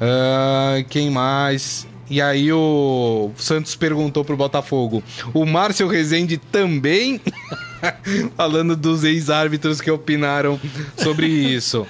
[0.00, 1.86] Ah, quem mais?
[2.10, 5.02] E aí o Santos perguntou pro Botafogo:
[5.32, 7.20] o Márcio Rezende também?
[8.36, 10.60] Falando dos ex-árbitros que opinaram
[10.96, 11.86] sobre isso.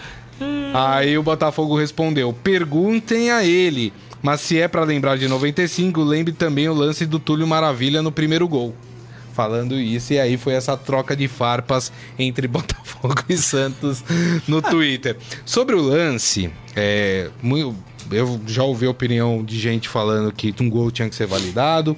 [0.74, 3.93] Aí o Botafogo respondeu: perguntem a ele.
[4.22, 8.12] Mas se é pra lembrar de 95, lembre também o lance do Túlio Maravilha no
[8.12, 8.74] primeiro gol.
[9.34, 14.05] Falando isso, e aí foi essa troca de farpas entre Botafogo e Santos
[14.47, 15.16] no Twitter.
[15.45, 17.30] Sobre o lance, é,
[18.11, 21.97] eu já ouvi a opinião de gente falando que um gol tinha que ser validado.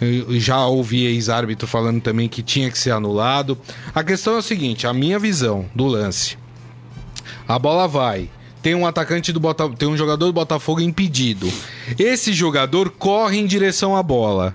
[0.00, 3.58] Eu já ouvi ex-árbitro falando também que tinha que ser anulado.
[3.94, 6.36] A questão é o seguinte: a minha visão do lance.
[7.48, 8.28] A bola vai.
[8.60, 11.50] Tem um atacante do Botafogo, tem um jogador do Botafogo impedido.
[11.98, 14.54] Esse jogador corre em direção à bola.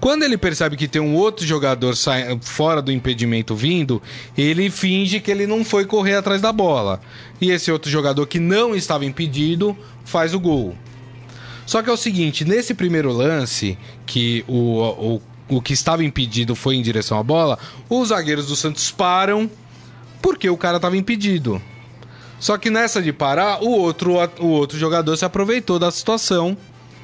[0.00, 1.94] Quando ele percebe que tem um outro jogador
[2.40, 4.00] fora do impedimento vindo,
[4.36, 7.00] ele finge que ele não foi correr atrás da bola.
[7.40, 10.76] E esse outro jogador que não estava impedido faz o gol.
[11.68, 16.54] Só que é o seguinte, nesse primeiro lance, que o, o, o que estava impedido
[16.54, 17.58] foi em direção à bola,
[17.90, 19.50] os zagueiros do Santos param
[20.22, 21.60] porque o cara estava impedido.
[22.40, 26.56] Só que nessa de parar, o outro, o outro jogador se aproveitou da situação,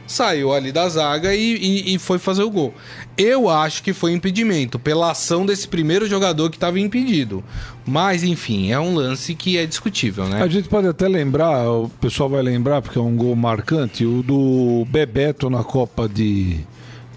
[0.06, 2.74] saiu ali da zaga e, e- e foi fazer o gol.
[3.16, 7.42] Eu acho que foi impedimento, pela ação desse primeiro jogador que estava impedido.
[7.86, 10.42] Mas, enfim, é um lance que é discutível, né?
[10.42, 14.22] A gente pode até lembrar, o pessoal vai lembrar, porque é um gol marcante, o
[14.22, 16.58] do Bebeto na Copa de,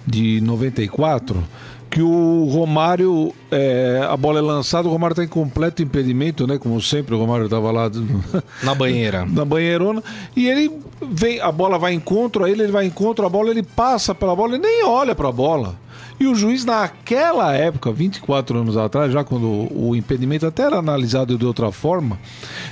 [0.05, 1.43] de 94,
[1.89, 6.57] que o Romário, é, a bola é lançada, o Romário está em completo impedimento, né?
[6.57, 7.89] Como sempre, o Romário estava lá
[8.61, 9.25] Na banheira.
[9.29, 10.03] na banheirona,
[10.35, 10.71] e ele
[11.01, 14.35] vem, a bola vai encontro a ele, ele vai encontro a bola, ele passa pela
[14.35, 15.75] bola e nem olha para a bola.
[16.19, 21.37] E o juiz, naquela época, 24 anos atrás, já quando o impedimento até era analisado
[21.37, 22.17] de outra forma,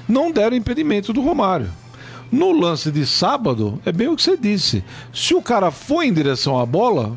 [0.07, 1.69] não deram impedimento do Romário.
[2.31, 4.83] No lance de sábado, é bem o que você disse.
[5.13, 7.15] Se o cara foi em direção à bola,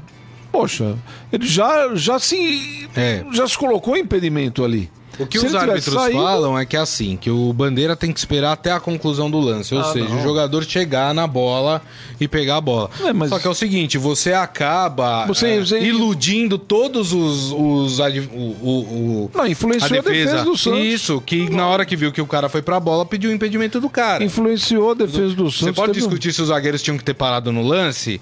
[0.51, 0.97] poxa,
[1.33, 3.25] ele já, já, se, É.
[3.33, 4.91] já se colocou em impedimento ali.
[5.19, 8.13] O que Se os árbitros saído- falam é que é assim, que o Bandeira tem
[8.13, 10.21] que esperar até a conclusão do lance, ou Ah, seja, não.
[10.21, 11.83] o jogador chegar na bola
[12.21, 12.91] e pegar a bola.
[13.05, 17.53] É, mas- Só que é o seguinte, você acaba Você- é, você- iludindo todos os,
[17.53, 20.81] os o, o- o- Não, influenciou a defesa do Santos.
[20.81, 23.81] Isso, que na hora que viu que o cara foi pra bola, pediu o impedimento
[23.81, 24.23] do cara.
[24.25, 25.59] Influenciou a defesa do Santos.
[25.59, 28.21] Você pode teve um- discutir se os zagueiros tinham que ter parado no lance,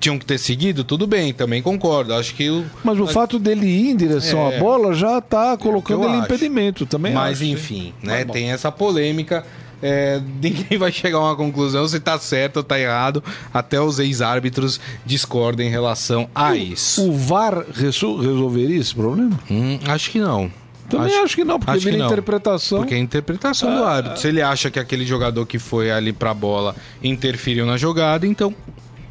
[0.00, 2.14] tinham que ter seguido, tudo bem, também concordo.
[2.14, 4.56] Acho que o, Mas o fato dele ir em direção É.
[4.56, 6.22] à bola já tá colocando eu ele em.
[6.34, 7.12] Impedimento também.
[7.12, 7.52] Mas acho, sim.
[7.52, 8.24] enfim, né?
[8.24, 8.32] Mas.
[8.32, 9.44] Tem essa polêmica.
[9.82, 13.22] é, ninguém vai chegar a uma conclusão se tá certo ou tá errado.
[13.52, 17.08] Até os ex-árbitros discordam em relação a isso.
[17.08, 19.38] O VAR reso- resolveria esse problema?
[19.50, 20.50] Hum, acho que não.
[20.88, 22.06] Também acho, que não, porque acho que vira não.
[22.06, 22.78] interpretação.
[22.80, 24.20] Porque é a interpretação do árbitro.
[24.20, 28.54] Se ele acha que aquele jogador que foi ali pra bola interferiu na jogada, então,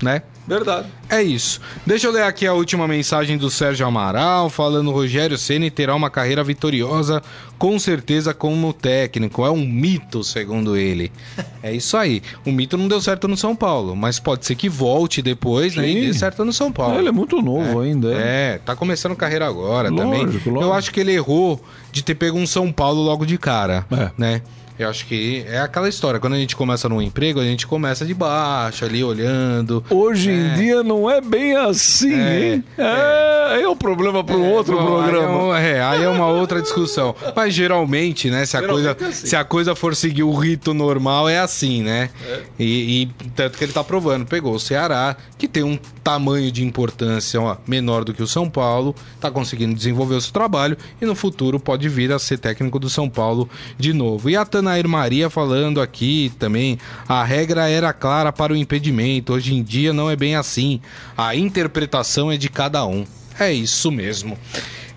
[0.01, 0.21] né?
[0.51, 0.87] Verdade.
[1.09, 1.61] É isso.
[1.85, 6.09] Deixa eu ler aqui a última mensagem do Sérgio Amaral, falando Rogério Ceni terá uma
[6.09, 7.21] carreira vitoriosa,
[7.57, 9.45] com certeza como técnico.
[9.45, 11.11] É um mito, segundo ele.
[11.63, 12.23] É isso aí.
[12.43, 15.87] O mito não deu certo no São Paulo, mas pode ser que volte depois, né?
[15.87, 16.97] E dê certo no São Paulo.
[16.97, 18.11] Ele é muito novo ainda.
[18.11, 18.55] É.
[18.55, 20.25] É, tá começando carreira agora Lógico, também.
[20.25, 20.49] lógico.
[20.61, 24.09] Eu acho que ele errou de ter pego um São Paulo logo de cara, É.
[24.17, 24.41] né?
[24.77, 26.19] Eu acho que é aquela história.
[26.19, 29.83] Quando a gente começa num emprego, a gente começa de baixo, ali olhando.
[29.89, 32.63] Hoje em dia não é bem assim, É, hein?
[32.77, 35.55] É, é um problema para um outro Bom, programa.
[35.55, 37.15] Aí é, é, aí é uma outra discussão.
[37.35, 39.27] Mas geralmente, né, se a, Geralmente coisa, é assim.
[39.27, 42.09] se a coisa for seguir o rito normal, é assim, né?
[42.59, 43.05] E, e
[43.35, 44.25] tanto que ele tá provando.
[44.25, 48.49] Pegou o Ceará, que tem um tamanho de importância ó, menor do que o São
[48.49, 52.79] Paulo, tá conseguindo desenvolver o seu trabalho e no futuro pode vir a ser técnico
[52.79, 54.29] do São Paulo de novo.
[54.29, 59.53] E a Tanair Maria falando aqui também, a regra era clara para o impedimento, hoje
[59.53, 60.79] em dia não é bem assim.
[61.17, 63.05] A interpretação é de cada um.
[63.37, 64.37] É isso mesmo.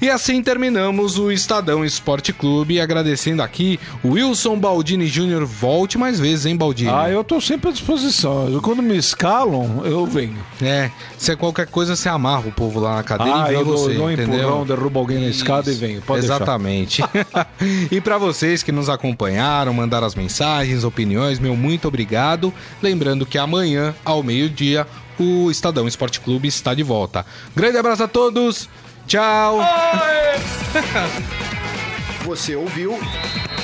[0.01, 5.45] E assim terminamos o Estadão Esporte Clube, agradecendo aqui o Wilson Baldini Júnior.
[5.47, 6.91] Volte mais vezes, hein, Baldini?
[6.93, 8.49] Ah, eu tô sempre à disposição.
[8.49, 10.37] Eu- Quando me escalam, eu venho.
[10.61, 13.61] É, se é qualquer coisa, você amarra o povo lá na cadeira Ah, e vem
[13.61, 14.35] eu você, dou entendeu?
[14.39, 16.03] empurrão, derrubo alguém na escada e venho.
[16.03, 16.25] Pode.
[16.25, 17.03] Exatamente.
[17.91, 22.53] e para vocês que nos acompanharam, mandaram as mensagens, opiniões, meu muito obrigado.
[22.83, 24.87] Lembrando que amanhã, ao meio-dia,
[25.19, 27.25] o Estadão Esporte Clube está de volta.
[27.55, 28.69] Grande abraço a todos.
[29.07, 29.59] Tchau.
[32.25, 32.99] Você ouviu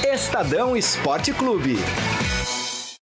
[0.06, 1.78] Estadão Esporte Clube.